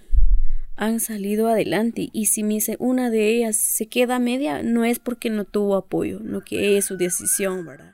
han 0.76 1.00
salido 1.00 1.48
adelante 1.48 2.10
y 2.12 2.26
si 2.26 2.44
una 2.80 3.10
de 3.10 3.30
ellas 3.30 3.56
se 3.58 3.86
queda 3.86 4.20
media, 4.20 4.64
no 4.64 4.86
es 4.86 5.00
porque 5.00 5.30
no 5.30 5.46
tuvo 5.46 5.76
apoyo, 5.76 6.20
no 6.22 6.42
que 6.42 6.78
es 6.78 6.86
su 6.86 6.98
decisión, 6.98 7.66
¿verdad? 7.66 7.94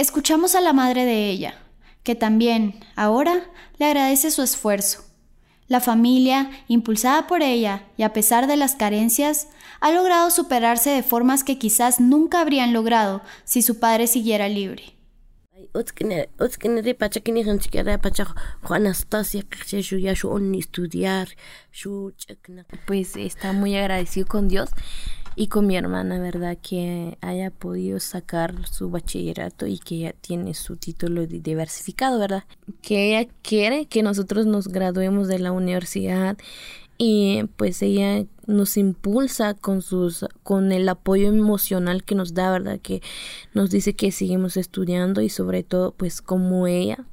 Escuchamos 0.00 0.54
a 0.54 0.62
la 0.62 0.72
madre 0.72 1.04
de 1.04 1.28
ella, 1.28 1.56
que 2.04 2.14
también, 2.14 2.80
ahora, 2.96 3.50
le 3.76 3.84
agradece 3.84 4.30
su 4.30 4.40
esfuerzo. 4.40 5.04
La 5.66 5.78
familia, 5.78 6.50
impulsada 6.68 7.26
por 7.26 7.42
ella 7.42 7.84
y 7.98 8.02
a 8.04 8.14
pesar 8.14 8.46
de 8.46 8.56
las 8.56 8.76
carencias, 8.76 9.48
ha 9.78 9.92
logrado 9.92 10.30
superarse 10.30 10.88
de 10.88 11.02
formas 11.02 11.44
que 11.44 11.58
quizás 11.58 12.00
nunca 12.00 12.40
habrían 12.40 12.72
logrado 12.72 13.20
si 13.44 13.60
su 13.60 13.78
padre 13.78 14.06
siguiera 14.06 14.48
libre. 14.48 14.94
Pues 22.86 23.16
está 23.16 23.52
muy 23.52 23.76
agradecido 23.76 24.26
con 24.26 24.48
Dios 24.48 24.70
y 25.40 25.46
con 25.46 25.66
mi 25.66 25.74
hermana, 25.74 26.18
¿verdad? 26.18 26.58
Que 26.60 27.16
haya 27.22 27.50
podido 27.50 27.98
sacar 27.98 28.68
su 28.68 28.90
bachillerato 28.90 29.66
y 29.66 29.78
que 29.78 29.94
ella 29.94 30.12
tiene 30.20 30.52
su 30.52 30.76
título 30.76 31.26
de 31.26 31.40
diversificado, 31.40 32.18
¿verdad? 32.18 32.44
Que 32.82 33.08
ella 33.18 33.30
quiere 33.40 33.86
que 33.86 34.02
nosotros 34.02 34.44
nos 34.44 34.68
graduemos 34.68 35.28
de 35.28 35.38
la 35.38 35.50
universidad 35.52 36.36
y 36.98 37.44
pues 37.56 37.80
ella 37.80 38.26
nos 38.46 38.76
impulsa 38.76 39.54
con 39.54 39.80
sus 39.80 40.26
con 40.42 40.72
el 40.72 40.86
apoyo 40.90 41.28
emocional 41.28 42.04
que 42.04 42.14
nos 42.14 42.34
da, 42.34 42.52
¿verdad? 42.52 42.78
Que 42.78 43.00
nos 43.54 43.70
dice 43.70 43.94
que 43.94 44.12
seguimos 44.12 44.58
estudiando 44.58 45.22
y 45.22 45.30
sobre 45.30 45.62
todo 45.62 45.92
pues 45.92 46.20
como 46.20 46.66
ella 46.66 47.06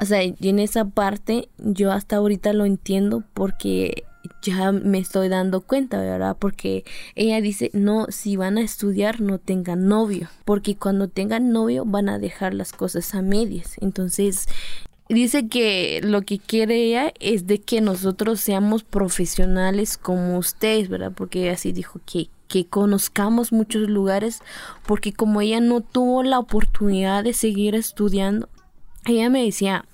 o 0.00 0.04
sea, 0.04 0.22
y 0.22 0.36
en 0.40 0.60
esa 0.60 0.84
parte 0.86 1.48
yo 1.58 1.90
hasta 1.90 2.16
ahorita 2.16 2.52
lo 2.52 2.64
entiendo 2.64 3.24
porque 3.34 4.04
ya 4.42 4.72
me 4.72 4.98
estoy 4.98 5.28
dando 5.28 5.60
cuenta, 5.60 6.00
¿verdad? 6.00 6.36
Porque 6.38 6.84
ella 7.14 7.40
dice, 7.40 7.70
no, 7.72 8.06
si 8.08 8.36
van 8.36 8.58
a 8.58 8.62
estudiar, 8.62 9.20
no 9.20 9.38
tengan 9.38 9.88
novio, 9.88 10.28
porque 10.44 10.76
cuando 10.76 11.08
tengan 11.08 11.52
novio 11.52 11.84
van 11.84 12.08
a 12.08 12.18
dejar 12.18 12.54
las 12.54 12.72
cosas 12.72 13.14
a 13.14 13.22
medias. 13.22 13.76
Entonces, 13.80 14.46
dice 15.08 15.48
que 15.48 16.00
lo 16.02 16.22
que 16.22 16.38
quiere 16.38 16.84
ella 16.84 17.12
es 17.20 17.46
de 17.46 17.60
que 17.60 17.80
nosotros 17.80 18.40
seamos 18.40 18.84
profesionales 18.84 19.98
como 19.98 20.38
ustedes, 20.38 20.88
¿verdad? 20.88 21.12
Porque 21.14 21.44
ella 21.44 21.56
sí 21.56 21.72
dijo 21.72 22.00
que 22.06 22.30
que 22.48 22.66
conozcamos 22.66 23.52
muchos 23.52 23.88
lugares 23.88 24.40
porque 24.86 25.12
como 25.12 25.42
ella 25.42 25.60
no 25.60 25.82
tuvo 25.82 26.22
la 26.22 26.38
oportunidad 26.38 27.22
de 27.22 27.34
seguir 27.34 27.74
estudiando 27.74 28.48
ella 29.04 29.28
me 29.30 29.44
decía 29.44 29.84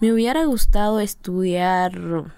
me 0.00 0.12
hubiera 0.12 0.44
gustado 0.46 1.00
estudiar 1.00 2.32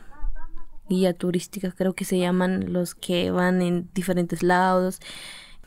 guía 0.90 1.14
turística, 1.14 1.70
creo 1.70 1.94
que 1.94 2.04
se 2.04 2.18
llaman 2.18 2.72
los 2.74 2.94
que 2.94 3.30
van 3.30 3.62
en 3.62 3.88
diferentes 3.94 4.42
lados. 4.42 5.00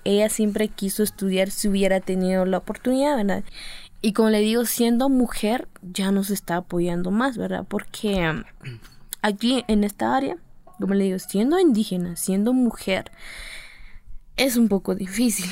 Ella 0.03 0.29
siempre 0.29 0.67
quiso 0.67 1.01
estudiar 1.01 1.49
si 1.49 1.69
hubiera 1.69 2.01
tenido 2.01 2.45
la 2.45 2.59
oportunidad, 2.59 3.15
¿verdad? 3.17 3.43
Y 4.01 4.12
como 4.12 4.29
le 4.29 4.41
digo, 4.41 4.65
siendo 4.65 5.07
mujer 5.07 5.69
ya 5.81 6.12
nos 6.12 6.29
está 6.29 6.57
apoyando 6.57 7.09
más, 7.09 7.38
¿verdad? 7.38 7.65
Porque 7.67 8.29
um, 8.29 8.43
aquí 9.21 9.63
en 9.69 9.86
esta 9.86 10.15
área, 10.15 10.38
como 10.77 10.93
le 10.93 11.05
digo, 11.05 11.19
siendo 11.19 11.57
indígena, 11.57 12.17
siendo 12.17 12.51
mujer, 12.51 13.12
es 14.36 14.57
un 14.57 14.67
poco 14.67 14.93
difícil. 14.93 15.49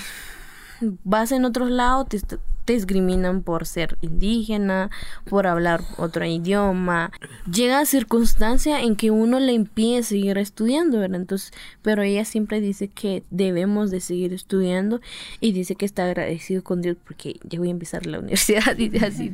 Vas 1.04 1.32
en 1.32 1.46
otros 1.46 1.72
lados, 1.72 2.10
te, 2.10 2.38
te 2.66 2.74
discriminan 2.74 3.44
por 3.44 3.66
ser 3.66 3.98
indígena, 4.02 4.90
por 5.30 5.48
hablar 5.48 5.82
otro 5.98 6.26
idioma. 6.26 7.12
Llega 7.52 7.80
a 7.80 7.86
circunstancia 7.86 8.82
en 8.82 8.96
que 8.96 9.12
uno 9.12 9.40
le 9.40 9.54
impide 9.54 10.04
seguir 10.04 10.38
estudiando, 10.38 11.00
¿verdad? 11.00 11.22
Entonces, 11.22 11.52
pero 11.82 12.02
ella 12.04 12.26
siempre 12.26 12.62
dice 12.62 12.88
que 12.88 13.24
debemos 13.30 13.92
de 13.92 14.02
seguir 14.02 14.34
estudiando 14.34 15.02
y 15.40 15.52
dice 15.52 15.76
que 15.76 15.86
está 15.86 16.06
agradecido 16.06 16.64
con 16.64 16.82
Dios 16.82 16.98
porque 17.04 17.40
ya 17.44 17.60
voy 17.60 17.70
a 17.70 17.72
empezar 17.72 18.06
la 18.06 18.20
universidad 18.22 18.78
y 18.78 18.98
así. 19.04 19.34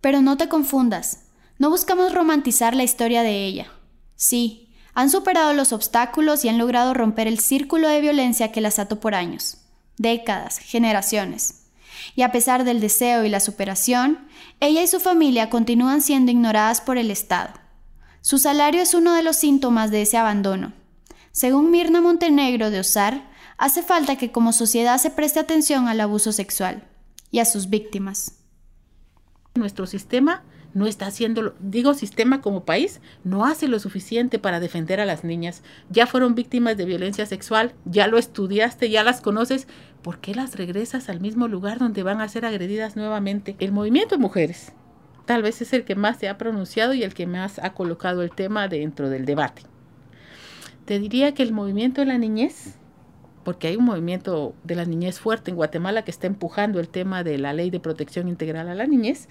Pero 0.00 0.22
no 0.22 0.36
te 0.36 0.48
confundas. 0.48 1.24
No 1.58 1.70
buscamos 1.70 2.14
romantizar 2.14 2.76
la 2.76 2.84
historia 2.84 3.22
de 3.22 3.44
ella. 3.44 3.66
Sí, 4.14 4.68
han 4.94 5.10
superado 5.10 5.54
los 5.54 5.72
obstáculos 5.72 6.44
y 6.44 6.48
han 6.48 6.58
logrado 6.58 6.94
romper 6.94 7.28
el 7.28 7.38
círculo 7.38 7.88
de 7.88 8.00
violencia 8.00 8.52
que 8.52 8.60
las 8.60 8.78
ató 8.78 9.00
por 9.00 9.14
años, 9.14 9.58
décadas, 9.96 10.58
generaciones. 10.58 11.57
Y 12.14 12.22
a 12.22 12.32
pesar 12.32 12.64
del 12.64 12.80
deseo 12.80 13.24
y 13.24 13.28
la 13.28 13.40
superación, 13.40 14.28
ella 14.60 14.82
y 14.82 14.86
su 14.86 15.00
familia 15.00 15.50
continúan 15.50 16.02
siendo 16.02 16.32
ignoradas 16.32 16.80
por 16.80 16.98
el 16.98 17.10
Estado. 17.10 17.52
Su 18.20 18.38
salario 18.38 18.82
es 18.82 18.94
uno 18.94 19.14
de 19.14 19.22
los 19.22 19.36
síntomas 19.36 19.90
de 19.90 20.02
ese 20.02 20.16
abandono. 20.16 20.72
Según 21.32 21.70
Mirna 21.70 22.00
Montenegro 22.00 22.70
de 22.70 22.80
Osar, 22.80 23.30
hace 23.56 23.82
falta 23.82 24.16
que 24.16 24.32
como 24.32 24.52
sociedad 24.52 24.98
se 24.98 25.10
preste 25.10 25.40
atención 25.40 25.88
al 25.88 26.00
abuso 26.00 26.32
sexual 26.32 26.84
y 27.30 27.38
a 27.38 27.44
sus 27.44 27.68
víctimas. 27.70 28.32
Nuestro 29.54 29.86
sistema 29.86 30.44
no 30.74 30.86
está 30.86 31.06
haciendo, 31.06 31.54
digo 31.60 31.94
sistema 31.94 32.40
como 32.40 32.64
país, 32.64 33.00
no 33.24 33.46
hace 33.46 33.68
lo 33.68 33.78
suficiente 33.78 34.38
para 34.38 34.60
defender 34.60 35.00
a 35.00 35.06
las 35.06 35.24
niñas. 35.24 35.62
Ya 35.90 36.06
fueron 36.06 36.34
víctimas 36.34 36.76
de 36.76 36.84
violencia 36.84 37.26
sexual, 37.26 37.72
ya 37.84 38.06
lo 38.06 38.18
estudiaste, 38.18 38.90
ya 38.90 39.02
las 39.02 39.20
conoces, 39.20 39.66
¿por 40.02 40.18
qué 40.18 40.34
las 40.34 40.56
regresas 40.56 41.08
al 41.08 41.20
mismo 41.20 41.48
lugar 41.48 41.78
donde 41.78 42.02
van 42.02 42.20
a 42.20 42.28
ser 42.28 42.44
agredidas 42.44 42.96
nuevamente? 42.96 43.56
El 43.58 43.72
movimiento 43.72 44.16
de 44.16 44.22
mujeres 44.22 44.72
tal 45.28 45.42
vez 45.42 45.60
es 45.60 45.74
el 45.74 45.84
que 45.84 45.94
más 45.94 46.16
se 46.16 46.26
ha 46.30 46.38
pronunciado 46.38 46.94
y 46.94 47.02
el 47.02 47.12
que 47.12 47.26
más 47.26 47.58
ha 47.58 47.74
colocado 47.74 48.22
el 48.22 48.30
tema 48.30 48.66
dentro 48.66 49.10
del 49.10 49.26
debate. 49.26 49.60
Te 50.86 50.98
diría 50.98 51.34
que 51.34 51.42
el 51.42 51.52
movimiento 51.52 52.00
de 52.00 52.06
la 52.06 52.16
niñez, 52.16 52.76
porque 53.44 53.68
hay 53.68 53.76
un 53.76 53.84
movimiento 53.84 54.54
de 54.64 54.74
la 54.74 54.86
niñez 54.86 55.20
fuerte 55.20 55.50
en 55.50 55.58
Guatemala 55.58 56.02
que 56.02 56.10
está 56.10 56.26
empujando 56.26 56.80
el 56.80 56.88
tema 56.88 57.24
de 57.24 57.36
la 57.36 57.52
ley 57.52 57.68
de 57.68 57.78
protección 57.78 58.26
integral 58.26 58.70
a 58.70 58.74
la 58.74 58.86
niñez, 58.86 59.28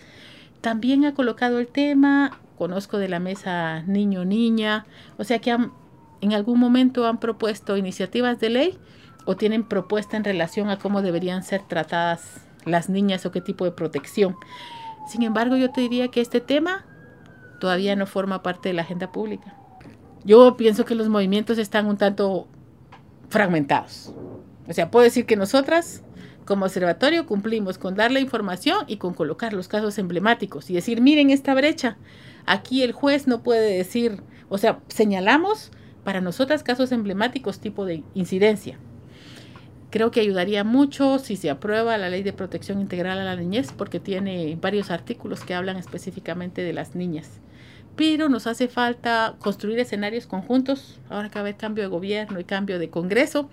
también 0.68 1.06
ha 1.06 1.14
colocado 1.14 1.60
el 1.60 1.68
tema, 1.68 2.42
conozco 2.58 2.98
de 2.98 3.08
la 3.08 3.22
mesa 3.22 3.84
niño-niña, 3.84 4.86
o 5.18 5.24
sea 5.24 5.40
que 5.40 5.52
en 5.52 6.34
algún 6.34 6.60
momento 6.60 7.08
han 7.08 7.22
propuesto 7.22 7.78
iniciativas 7.78 8.42
de 8.42 8.50
ley 8.50 8.78
o 9.24 9.38
tienen 9.38 9.64
propuesta 9.64 10.18
en 10.18 10.26
relación 10.26 10.70
a 10.70 10.78
cómo 10.78 11.02
deberían 11.02 11.44
ser 11.44 11.62
tratadas 11.62 12.42
las 12.66 12.90
niñas 12.90 13.26
o 13.26 13.32
qué 13.32 13.40
tipo 13.40 13.64
de 13.64 13.72
protección. 13.72 14.36
Sin 15.08 15.24
embargo, 15.24 15.56
yo 15.56 15.72
te 15.72 15.80
diría 15.80 16.10
que 16.10 16.20
este 16.20 16.42
tema 16.42 16.86
todavía 17.62 17.96
no 17.96 18.06
forma 18.06 18.44
parte 18.44 18.68
de 18.68 18.74
la 18.74 18.82
agenda 18.82 19.14
pública. 19.14 19.56
Yo 20.26 20.58
pienso 20.58 20.84
que 20.84 20.96
los 20.96 21.08
movimientos 21.08 21.60
están 21.60 21.86
un 21.86 21.96
tanto 21.96 22.50
fragmentados. 23.30 24.14
O 24.68 24.74
sea, 24.74 24.92
puedo 24.92 25.06
decir 25.06 25.26
que 25.26 25.38
nosotras 25.38 26.04
como 26.48 26.66
observatorio 26.66 27.28
cumplimos 27.28 27.78
con 27.78 27.94
dar 27.94 28.12
la 28.12 28.20
información 28.20 28.86
y 28.88 28.98
con 28.98 29.14
colocar 29.14 29.54
los 29.54 29.68
casos 29.68 30.00
emblemáticos 30.00 30.70
y 30.70 30.74
decir, 30.74 31.02
miren 31.02 31.30
esta 31.30 31.54
brecha, 31.54 31.98
aquí 32.48 32.82
el 32.82 32.94
juez 32.94 33.28
no 33.28 33.44
puede 33.44 33.78
decir, 33.78 34.24
o 34.50 34.58
sea, 34.58 34.80
señalamos 34.88 35.72
para 36.04 36.22
nosotras 36.22 36.64
casos 36.64 36.92
emblemáticos 36.92 37.60
tipo 37.60 37.86
de 37.86 38.04
incidencia. 38.16 38.80
Creo 39.90 40.10
que 40.10 40.22
ayudaría 40.22 40.64
mucho 40.64 41.20
si 41.20 41.36
se 41.36 41.50
aprueba 41.50 41.98
la 41.98 42.10
ley 42.10 42.24
de 42.24 42.34
protección 42.34 42.80
integral 42.80 43.20
a 43.20 43.24
la 43.24 43.36
niñez 43.36 43.74
porque 43.74 44.00
tiene 44.00 44.58
varios 44.60 44.90
artículos 44.90 45.44
que 45.44 45.54
hablan 45.54 45.78
específicamente 45.78 46.62
de 46.62 46.74
las 46.74 46.96
niñas. 46.96 47.42
Pero 47.98 48.30
nos 48.30 48.48
hace 48.48 48.68
falta 48.68 49.36
construir 49.40 49.80
escenarios 49.80 50.28
conjuntos, 50.28 51.00
ahora 51.10 51.30
que 51.30 51.42
va 51.42 51.54
cambio 51.54 51.84
de 51.84 51.90
gobierno 51.90 52.40
y 52.40 52.44
cambio 52.44 52.80
de 52.80 52.90
Congreso, 52.90 53.50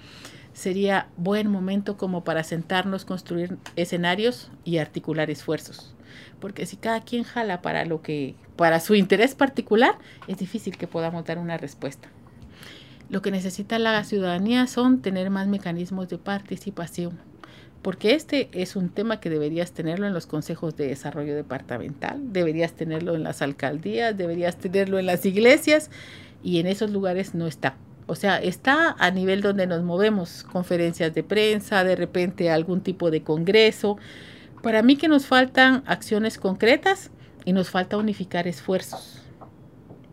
sería 0.54 1.08
buen 1.16 1.50
momento 1.50 1.98
como 1.98 2.24
para 2.24 2.44
sentarnos, 2.44 3.04
construir 3.04 3.58
escenarios 3.76 4.50
y 4.64 4.78
articular 4.78 5.30
esfuerzos. 5.30 5.94
Porque 6.40 6.64
si 6.64 6.76
cada 6.76 7.00
quien 7.02 7.24
jala 7.24 7.60
para 7.60 7.84
lo 7.84 8.00
que, 8.00 8.36
para 8.56 8.80
su 8.80 8.94
interés 8.94 9.34
particular, 9.34 9.98
es 10.28 10.38
difícil 10.38 10.78
que 10.78 10.86
podamos 10.86 11.24
dar 11.24 11.38
una 11.38 11.58
respuesta. 11.58 12.08
Lo 13.10 13.20
que 13.20 13.30
necesita 13.30 13.78
la 13.78 14.02
ciudadanía 14.04 14.66
son 14.66 15.02
tener 15.02 15.28
más 15.28 15.46
mecanismos 15.48 16.08
de 16.08 16.18
participación, 16.18 17.18
porque 17.82 18.14
este 18.14 18.48
es 18.52 18.76
un 18.76 18.88
tema 18.88 19.20
que 19.20 19.28
deberías 19.28 19.72
tenerlo 19.72 20.06
en 20.06 20.14
los 20.14 20.26
consejos 20.26 20.74
de 20.76 20.88
desarrollo 20.88 21.34
departamental, 21.34 22.32
deberías 22.32 22.72
tenerlo 22.72 23.14
en 23.14 23.24
las 23.24 23.42
alcaldías, 23.42 24.16
deberías 24.16 24.56
tenerlo 24.56 24.98
en 24.98 25.06
las 25.06 25.26
iglesias 25.26 25.90
y 26.42 26.60
en 26.60 26.66
esos 26.66 26.90
lugares 26.90 27.34
no 27.34 27.46
está. 27.46 27.76
O 28.06 28.14
sea, 28.14 28.38
está 28.38 28.94
a 28.98 29.10
nivel 29.10 29.40
donde 29.40 29.66
nos 29.66 29.82
movemos, 29.82 30.44
conferencias 30.44 31.14
de 31.14 31.22
prensa, 31.22 31.84
de 31.84 31.96
repente 31.96 32.50
algún 32.50 32.82
tipo 32.82 33.10
de 33.10 33.22
congreso. 33.22 33.96
Para 34.62 34.82
mí 34.82 34.96
que 34.96 35.08
nos 35.08 35.26
faltan 35.26 35.82
acciones 35.86 36.38
concretas 36.38 37.10
y 37.44 37.52
nos 37.52 37.70
falta 37.70 37.96
unificar 37.96 38.46
esfuerzos 38.46 39.22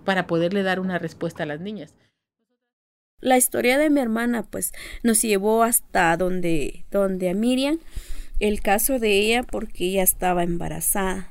para 0.06 0.28
poderle 0.28 0.64
dar 0.64 0.80
una 0.80 1.00
respuesta 1.00 1.44
a 1.44 1.46
las 1.46 1.60
niñas. 1.60 1.94
La 3.20 3.38
historia 3.38 3.78
de 3.78 3.90
mi 3.90 4.02
hermana 4.02 4.44
pues 4.44 4.72
nos 5.04 5.22
llevó 5.22 5.64
hasta 5.64 6.18
donde, 6.18 6.86
donde 6.90 7.30
a 7.30 7.34
Miriam, 7.36 7.80
el 8.40 8.62
caso 8.62 8.98
de 8.98 9.20
ella 9.20 9.44
porque 9.44 9.86
ella 9.86 10.04
estaba 10.04 10.44
embarazada. 10.44 11.30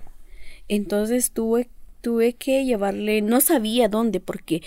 Entonces 0.68 1.33
tuve, 1.33 1.68
tuve 2.01 2.35
que 2.35 2.64
llevarle, 2.64 3.23
no 3.23 3.40
sabía 3.40 3.88
dónde 3.88 4.20
porque 4.20 4.62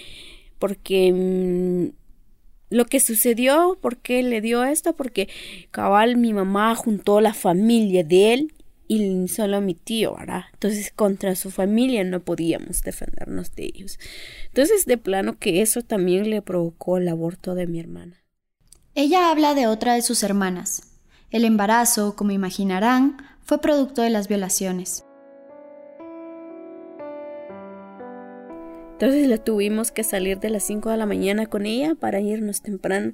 porque 0.63 1.11
mm, 1.11 1.93
lo 2.69 2.85
que 2.85 3.01
sucedió, 3.01 3.77
¿por 3.81 3.97
qué 3.97 4.23
le 4.23 4.39
dio 4.39 4.63
esto? 4.63 4.95
Porque 4.95 5.27
cabal 5.71 6.15
mi 6.15 6.31
mamá 6.31 6.73
juntó 6.73 7.19
la 7.19 7.33
familia 7.33 8.05
de 8.05 8.33
él 8.33 8.53
y 8.87 9.27
solo 9.27 9.59
mi 9.59 9.73
tío, 9.73 10.15
¿verdad? 10.15 10.43
Entonces 10.53 10.93
contra 10.95 11.35
su 11.35 11.51
familia 11.51 12.05
no 12.05 12.21
podíamos 12.21 12.81
defendernos 12.81 13.53
de 13.55 13.65
ellos. 13.65 13.99
Entonces 14.45 14.85
de 14.85 14.97
plano 14.97 15.37
que 15.37 15.61
eso 15.61 15.81
también 15.81 16.29
le 16.29 16.41
provocó 16.41 16.97
el 16.97 17.09
aborto 17.09 17.55
de 17.55 17.67
mi 17.67 17.81
hermana. 17.81 18.23
Ella 18.95 19.31
habla 19.31 19.55
de 19.55 19.67
otra 19.67 19.95
de 19.95 20.01
sus 20.01 20.23
hermanas. 20.23 20.93
El 21.29 21.43
embarazo, 21.43 22.15
como 22.15 22.31
imaginarán, 22.31 23.17
fue 23.41 23.59
producto 23.59 24.01
de 24.01 24.11
las 24.11 24.29
violaciones. 24.29 25.03
Entonces 28.93 29.27
le 29.27 29.37
tuvimos 29.37 29.91
que 29.91 30.03
salir 30.03 30.39
de 30.39 30.49
las 30.49 30.63
5 30.63 30.89
de 30.89 30.97
la 30.97 31.05
mañana 31.05 31.47
con 31.47 31.65
ella 31.65 31.95
para 31.95 32.21
irnos 32.21 32.61
temprano, 32.61 33.13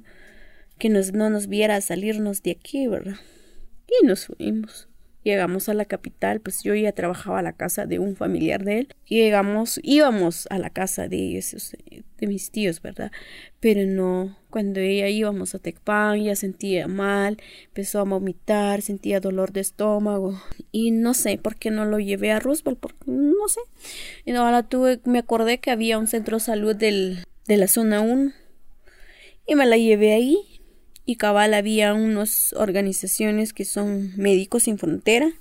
que 0.78 0.88
nos, 0.88 1.12
no 1.12 1.30
nos 1.30 1.48
viera 1.48 1.80
salirnos 1.80 2.42
de 2.42 2.52
aquí, 2.52 2.86
¿verdad? 2.86 3.16
Y 3.88 4.06
nos 4.06 4.26
fuimos. 4.26 4.89
Llegamos 5.22 5.68
a 5.68 5.74
la 5.74 5.84
capital, 5.84 6.40
pues 6.40 6.62
yo 6.62 6.74
ya 6.74 6.92
trabajaba 6.92 7.40
a 7.40 7.42
la 7.42 7.52
casa 7.52 7.86
de 7.86 7.98
un 7.98 8.16
familiar 8.16 8.64
de 8.64 8.78
él. 8.80 8.94
Llegamos, 9.06 9.80
íbamos 9.82 10.46
a 10.50 10.58
la 10.58 10.70
casa 10.70 11.08
de 11.08 11.16
ellos, 11.16 11.76
de 12.18 12.26
mis 12.26 12.50
tíos, 12.50 12.80
¿verdad? 12.82 13.10
Pero 13.60 13.86
no, 13.86 14.36
cuando 14.50 14.80
ella 14.80 15.08
íbamos 15.08 15.54
a 15.54 15.58
Tecpan, 15.58 16.22
ya 16.22 16.36
sentía 16.36 16.88
mal, 16.88 17.38
empezó 17.66 18.00
a 18.00 18.04
vomitar, 18.04 18.82
sentía 18.82 19.20
dolor 19.20 19.52
de 19.52 19.60
estómago. 19.60 20.40
Y 20.72 20.90
no 20.90 21.14
sé 21.14 21.38
por 21.38 21.56
qué 21.56 21.70
no 21.70 21.84
lo 21.84 21.98
llevé 21.98 22.32
a 22.32 22.40
Roosevelt, 22.40 22.78
porque 22.78 23.04
no 23.06 23.48
sé. 23.48 23.60
Y 24.24 24.32
ahora 24.32 24.62
tuve, 24.62 25.00
me 25.04 25.18
acordé 25.18 25.58
que 25.58 25.70
había 25.70 25.98
un 25.98 26.06
centro 26.06 26.38
de 26.38 26.44
salud 26.44 26.76
del, 26.76 27.24
de 27.46 27.56
la 27.56 27.68
zona 27.68 28.00
1 28.00 28.32
y 29.46 29.54
me 29.56 29.66
la 29.66 29.76
llevé 29.76 30.12
ahí 30.12 30.59
y 31.10 31.16
cabal 31.16 31.54
había 31.54 31.92
unas 31.92 32.52
organizaciones 32.52 33.52
que 33.52 33.64
son 33.64 34.12
Médicos 34.16 34.62
Sin 34.62 34.78
Frontera. 34.78 35.32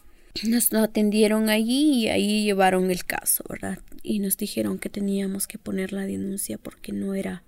Nos 0.48 0.74
atendieron 0.74 1.50
allí 1.50 1.92
y 1.92 2.08
ahí 2.08 2.44
llevaron 2.44 2.90
el 2.90 3.06
caso, 3.06 3.44
¿verdad? 3.48 3.78
Y 4.02 4.18
nos 4.18 4.36
dijeron 4.36 4.80
que 4.80 4.90
teníamos 4.90 5.46
que 5.46 5.60
poner 5.60 5.94
la 5.94 6.08
denuncia 6.08 6.58
porque 6.58 6.92
no 6.92 7.14
era 7.14 7.44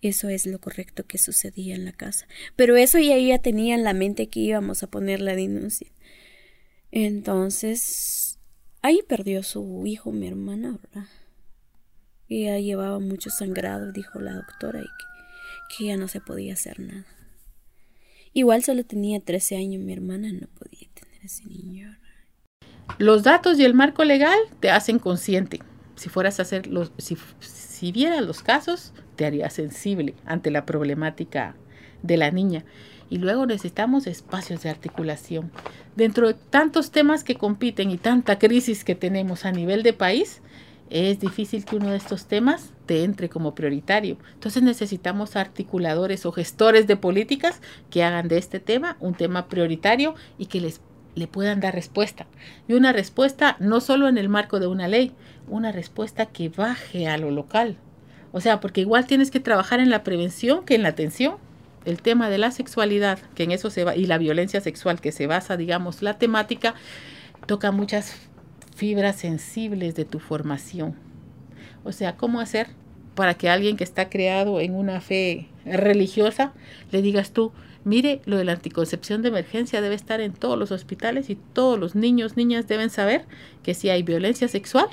eso 0.00 0.30
es 0.30 0.46
lo 0.46 0.58
correcto 0.60 1.04
que 1.04 1.18
sucedía 1.18 1.74
en 1.74 1.84
la 1.84 1.92
casa. 1.92 2.26
Pero 2.56 2.76
eso 2.76 2.98
ya 3.00 3.16
ella 3.16 3.38
tenía 3.38 3.74
en 3.74 3.84
la 3.84 3.92
mente 3.92 4.28
que 4.28 4.40
íbamos 4.40 4.82
a 4.82 4.86
poner 4.86 5.20
la 5.20 5.34
denuncia. 5.34 5.88
Entonces, 6.90 8.38
ahí 8.80 9.00
perdió 9.06 9.42
su 9.42 9.84
hijo, 9.86 10.10
mi 10.10 10.26
hermana, 10.26 10.78
¿verdad? 10.82 11.08
Ella 12.30 12.58
llevaba 12.60 12.98
mucho 12.98 13.28
sangrado, 13.28 13.92
dijo 13.92 14.20
la 14.20 14.32
doctora, 14.32 14.80
y 14.80 14.84
que, 14.84 15.76
que 15.76 15.84
ya 15.88 15.98
no 15.98 16.08
se 16.08 16.22
podía 16.22 16.54
hacer 16.54 16.80
nada. 16.80 17.17
Igual 18.38 18.62
solo 18.62 18.84
tenía 18.84 19.18
13 19.18 19.56
años, 19.56 19.82
mi 19.82 19.92
hermana 19.92 20.32
no 20.32 20.46
podía 20.56 20.86
tener 20.94 21.24
ese 21.24 21.44
niño. 21.46 21.98
Los 22.96 23.24
datos 23.24 23.58
y 23.58 23.64
el 23.64 23.74
marco 23.74 24.04
legal 24.04 24.38
te 24.60 24.70
hacen 24.70 25.00
consciente. 25.00 25.58
Si 25.96 26.08
fueras 26.08 26.38
a 26.38 26.42
hacer 26.42 26.68
los, 26.68 26.92
si, 26.98 27.16
si 27.40 27.90
vieras 27.90 28.22
los 28.22 28.44
casos, 28.44 28.92
te 29.16 29.26
haría 29.26 29.50
sensible 29.50 30.14
ante 30.24 30.52
la 30.52 30.66
problemática 30.66 31.56
de 32.04 32.16
la 32.16 32.30
niña. 32.30 32.64
Y 33.10 33.18
luego 33.18 33.44
necesitamos 33.44 34.06
espacios 34.06 34.62
de 34.62 34.70
articulación. 34.70 35.50
Dentro 35.96 36.28
de 36.28 36.34
tantos 36.34 36.92
temas 36.92 37.24
que 37.24 37.34
compiten 37.34 37.90
y 37.90 37.98
tanta 37.98 38.38
crisis 38.38 38.84
que 38.84 38.94
tenemos 38.94 39.46
a 39.46 39.50
nivel 39.50 39.82
de 39.82 39.94
país, 39.94 40.42
es 40.90 41.20
difícil 41.20 41.64
que 41.64 41.76
uno 41.76 41.90
de 41.90 41.96
estos 41.96 42.26
temas 42.26 42.72
te 42.86 43.04
entre 43.04 43.28
como 43.28 43.54
prioritario. 43.54 44.16
Entonces 44.34 44.62
necesitamos 44.62 45.36
articuladores 45.36 46.26
o 46.26 46.32
gestores 46.32 46.86
de 46.86 46.96
políticas 46.96 47.60
que 47.90 48.02
hagan 48.02 48.28
de 48.28 48.38
este 48.38 48.60
tema 48.60 48.96
un 49.00 49.14
tema 49.14 49.48
prioritario 49.48 50.14
y 50.38 50.46
que 50.46 50.60
les 50.60 50.80
le 51.14 51.26
puedan 51.26 51.60
dar 51.60 51.74
respuesta. 51.74 52.26
Y 52.68 52.74
una 52.74 52.92
respuesta 52.92 53.56
no 53.58 53.80
solo 53.80 54.08
en 54.08 54.18
el 54.18 54.28
marco 54.28 54.60
de 54.60 54.68
una 54.68 54.88
ley, 54.88 55.12
una 55.48 55.72
respuesta 55.72 56.26
que 56.26 56.48
baje 56.48 57.08
a 57.08 57.18
lo 57.18 57.30
local. 57.30 57.76
O 58.32 58.40
sea, 58.40 58.60
porque 58.60 58.82
igual 58.82 59.06
tienes 59.06 59.30
que 59.30 59.40
trabajar 59.40 59.80
en 59.80 59.90
la 59.90 60.04
prevención 60.04 60.64
que 60.64 60.74
en 60.74 60.82
la 60.82 60.90
atención. 60.90 61.36
El 61.84 62.02
tema 62.02 62.28
de 62.28 62.38
la 62.38 62.50
sexualidad, 62.50 63.18
que 63.34 63.44
en 63.44 63.52
eso 63.52 63.70
se 63.70 63.84
va, 63.84 63.96
y 63.96 64.06
la 64.06 64.18
violencia 64.18 64.60
sexual, 64.60 65.00
que 65.00 65.12
se 65.12 65.26
basa, 65.26 65.56
digamos, 65.56 66.02
la 66.02 66.18
temática, 66.18 66.74
toca 67.46 67.72
muchas 67.72 68.27
fibras 68.78 69.16
sensibles 69.16 69.96
de 69.96 70.04
tu 70.04 70.20
formación. 70.20 70.94
O 71.82 71.90
sea, 71.90 72.16
¿cómo 72.16 72.38
hacer 72.38 72.68
para 73.16 73.34
que 73.34 73.50
alguien 73.50 73.76
que 73.76 73.82
está 73.82 74.08
creado 74.08 74.60
en 74.60 74.76
una 74.76 75.00
fe 75.00 75.48
religiosa 75.64 76.52
le 76.92 77.02
digas 77.02 77.32
tú, 77.32 77.50
mire, 77.82 78.20
lo 78.24 78.36
de 78.36 78.44
la 78.44 78.52
anticoncepción 78.52 79.20
de 79.22 79.30
emergencia 79.30 79.80
debe 79.80 79.96
estar 79.96 80.20
en 80.20 80.32
todos 80.32 80.56
los 80.56 80.70
hospitales 80.70 81.28
y 81.28 81.34
todos 81.34 81.76
los 81.76 81.96
niños, 81.96 82.36
niñas 82.36 82.68
deben 82.68 82.88
saber 82.88 83.24
que 83.64 83.74
si 83.74 83.90
hay 83.90 84.04
violencia 84.04 84.46
sexual, 84.46 84.86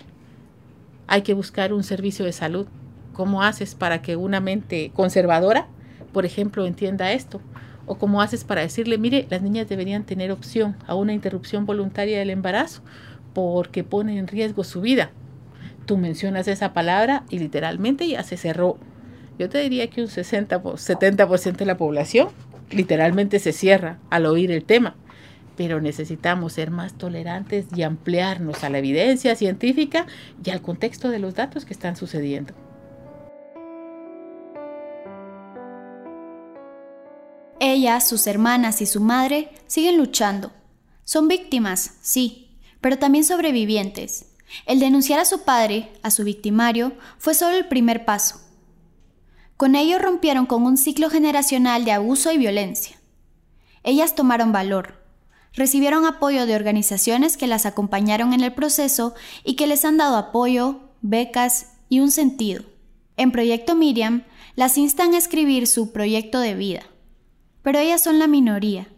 hay 1.05 1.21
que 1.21 1.35
buscar 1.35 1.71
un 1.71 1.83
servicio 1.83 2.25
de 2.25 2.31
salud. 2.31 2.65
¿Cómo 3.13 3.43
haces 3.43 3.75
para 3.75 4.01
que 4.01 4.15
una 4.15 4.39
mente 4.39 4.89
conservadora, 4.95 5.67
por 6.11 6.25
ejemplo, 6.25 6.65
entienda 6.65 7.11
esto? 7.11 7.39
¿O 7.85 7.99
cómo 7.99 8.23
haces 8.23 8.45
para 8.45 8.61
decirle, 8.61 8.97
mire, 8.97 9.27
las 9.29 9.43
niñas 9.43 9.69
deberían 9.69 10.05
tener 10.05 10.31
opción 10.31 10.75
a 10.87 10.95
una 10.95 11.13
interrupción 11.13 11.67
voluntaria 11.67 12.17
del 12.17 12.31
embarazo? 12.31 12.81
Porque 13.35 13.83
pone 13.83 14.17
en 14.17 14.27
riesgo 14.27 14.63
su 14.63 14.81
vida. 14.81 15.11
Tú 15.85 15.97
mencionas 15.97 16.47
esa 16.47 16.73
palabra 16.73 17.25
y 17.29 17.37
literalmente 17.37 18.07
ya 18.07 18.23
se 18.23 18.37
cerró. 18.37 18.79
Yo 19.37 19.49
te 19.49 19.59
diría 19.59 19.87
que 19.89 20.01
un 20.01 20.07
60 20.07 20.63
70% 20.63 21.57
de 21.57 21.65
la 21.65 21.77
población 21.77 22.29
literalmente 22.71 23.37
se 23.39 23.51
cierra 23.51 23.99
al 24.09 24.25
oír 24.25 24.51
el 24.51 24.63
tema. 24.63 24.95
Pero 25.57 25.81
necesitamos 25.81 26.53
ser 26.53 26.71
más 26.71 26.93
tolerantes 26.93 27.65
y 27.75 27.83
ampliarnos 27.83 28.63
a 28.63 28.69
la 28.69 28.79
evidencia 28.79 29.35
científica 29.35 30.07
y 30.43 30.49
al 30.49 30.61
contexto 30.61 31.09
de 31.09 31.19
los 31.19 31.35
datos 31.35 31.65
que 31.65 31.73
están 31.73 31.97
sucediendo. 31.97 32.53
Ella, 37.59 37.99
sus 37.99 38.27
hermanas 38.27 38.81
y 38.81 38.85
su 38.85 39.01
madre 39.01 39.49
siguen 39.67 39.97
luchando. 39.97 40.51
Son 41.03 41.27
víctimas, 41.27 41.97
sí, 42.01 42.44
pero 42.85 42.99
también 42.99 43.23
sobrevivientes. 43.23 44.27
El 44.67 44.79
denunciar 44.79 45.19
a 45.19 45.25
su 45.25 45.41
padre, 45.41 45.91
a 46.03 46.11
su 46.11 46.23
victimario, 46.23 46.91
fue 47.17 47.33
solo 47.33 47.57
el 47.57 47.67
primer 47.67 48.05
paso. 48.05 48.41
Con 49.57 49.73
ello 49.73 49.97
rompieron 49.97 50.45
con 50.45 50.61
un 50.61 50.77
ciclo 50.77 51.09
generacional 51.09 51.83
de 51.83 51.93
abuso 51.93 52.31
y 52.31 52.37
violencia. 52.37 52.95
Ellas 53.81 54.13
tomaron 54.13 54.51
valor, 54.51 55.03
recibieron 55.53 56.05
apoyo 56.05 56.45
de 56.45 56.53
organizaciones 56.53 57.37
que 57.37 57.47
las 57.47 57.65
acompañaron 57.65 58.33
en 58.33 58.41
el 58.41 58.53
proceso 58.53 59.15
y 59.43 59.55
que 59.55 59.65
les 59.65 59.83
han 59.83 59.97
dado 59.97 60.15
apoyo, 60.15 60.81
becas 61.01 61.71
y 61.89 62.01
un 62.01 62.11
sentido. 62.11 62.65
En 63.17 63.31
Proyecto 63.31 63.73
Miriam, 63.73 64.25
las 64.55 64.77
instan 64.77 65.15
a 65.15 65.17
escribir 65.17 65.65
su 65.65 65.91
proyecto 65.91 66.39
de 66.39 66.53
vida. 66.53 66.83
Pero 67.63 67.79
ellas 67.79 68.03
son 68.03 68.19
la 68.19 68.27
minoría 68.27 68.89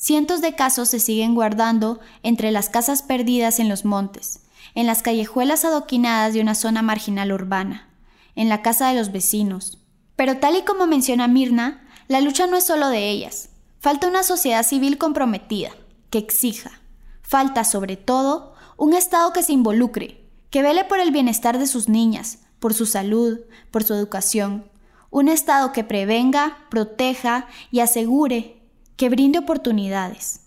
Cientos 0.00 0.40
de 0.40 0.54
casos 0.54 0.88
se 0.88 1.00
siguen 1.00 1.34
guardando 1.34 1.98
entre 2.22 2.52
las 2.52 2.68
casas 2.68 3.02
perdidas 3.02 3.58
en 3.58 3.68
los 3.68 3.84
montes, 3.84 4.42
en 4.76 4.86
las 4.86 5.02
callejuelas 5.02 5.64
adoquinadas 5.64 6.34
de 6.34 6.40
una 6.40 6.54
zona 6.54 6.82
marginal 6.82 7.32
urbana, 7.32 7.88
en 8.36 8.48
la 8.48 8.62
casa 8.62 8.88
de 8.88 8.94
los 8.94 9.10
vecinos. 9.10 9.78
Pero 10.14 10.36
tal 10.36 10.54
y 10.54 10.62
como 10.62 10.86
menciona 10.86 11.26
Mirna, 11.26 11.84
la 12.06 12.20
lucha 12.20 12.46
no 12.46 12.56
es 12.56 12.62
solo 12.62 12.88
de 12.90 13.10
ellas. 13.10 13.48
Falta 13.80 14.06
una 14.06 14.22
sociedad 14.22 14.64
civil 14.64 14.98
comprometida, 14.98 15.70
que 16.10 16.18
exija. 16.18 16.80
Falta, 17.22 17.64
sobre 17.64 17.96
todo, 17.96 18.54
un 18.76 18.94
Estado 18.94 19.32
que 19.32 19.42
se 19.42 19.52
involucre, 19.52 20.24
que 20.50 20.62
vele 20.62 20.84
por 20.84 21.00
el 21.00 21.10
bienestar 21.10 21.58
de 21.58 21.66
sus 21.66 21.88
niñas, 21.88 22.38
por 22.60 22.72
su 22.72 22.86
salud, 22.86 23.40
por 23.72 23.82
su 23.82 23.94
educación. 23.94 24.70
Un 25.10 25.28
Estado 25.28 25.72
que 25.72 25.82
prevenga, 25.82 26.58
proteja 26.70 27.48
y 27.72 27.80
asegure 27.80 28.57
que 28.98 29.08
brinde 29.08 29.38
oportunidades. 29.38 30.40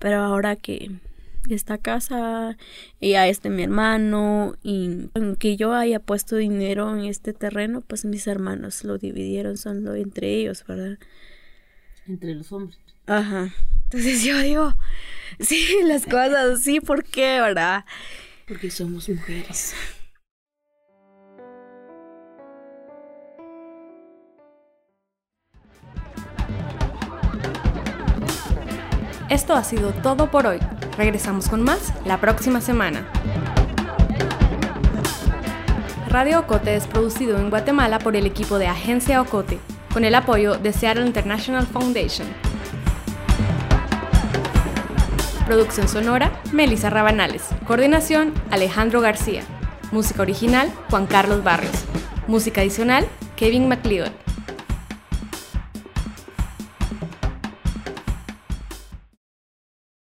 Pero 0.00 0.22
ahora 0.22 0.56
que 0.56 0.90
esta 1.48 1.78
casa 1.78 2.56
ya 3.00 3.28
es 3.28 3.42
de 3.42 3.50
mi 3.50 3.62
hermano 3.62 4.56
y 4.62 5.10
aunque 5.14 5.56
yo 5.56 5.74
haya 5.74 6.00
puesto 6.00 6.36
dinero 6.36 6.92
en 6.96 7.04
este 7.04 7.32
terreno, 7.32 7.82
pues 7.82 8.04
mis 8.04 8.26
hermanos 8.26 8.82
lo 8.84 8.98
dividieron 8.98 9.56
solo 9.58 9.94
entre 9.94 10.34
ellos, 10.34 10.64
¿verdad? 10.66 10.98
Entre 12.06 12.34
los 12.34 12.50
hombres. 12.50 12.78
Ajá. 13.06 13.54
Entonces 13.84 14.24
yo 14.24 14.38
digo, 14.40 14.74
sí, 15.38 15.62
las 15.84 16.06
cosas, 16.06 16.62
sí, 16.62 16.80
¿por 16.80 17.04
qué, 17.04 17.40
verdad? 17.40 17.84
Porque 18.48 18.70
somos 18.70 19.08
mujeres. 19.08 19.74
Esto 29.30 29.54
ha 29.54 29.62
sido 29.62 29.92
todo 29.92 30.28
por 30.28 30.44
hoy. 30.48 30.58
Regresamos 30.98 31.48
con 31.48 31.62
más 31.62 31.92
la 32.04 32.20
próxima 32.20 32.60
semana. 32.60 33.06
Radio 36.08 36.40
Ocote 36.40 36.74
es 36.74 36.88
producido 36.88 37.38
en 37.38 37.48
Guatemala 37.48 38.00
por 38.00 38.16
el 38.16 38.26
equipo 38.26 38.58
de 38.58 38.66
Agencia 38.66 39.22
Ocote, 39.22 39.60
con 39.92 40.04
el 40.04 40.16
apoyo 40.16 40.54
de 40.58 40.72
Seattle 40.72 41.06
International 41.06 41.64
Foundation. 41.64 42.26
Producción 45.46 45.86
sonora, 45.86 46.32
Melissa 46.52 46.90
Rabanales. 46.90 47.44
Coordinación, 47.68 48.34
Alejandro 48.50 49.00
García. 49.00 49.44
Música 49.92 50.22
original, 50.22 50.72
Juan 50.90 51.06
Carlos 51.06 51.44
Barrios. 51.44 51.84
Música 52.26 52.62
adicional, 52.62 53.06
Kevin 53.36 53.68
McLeod. 53.68 54.10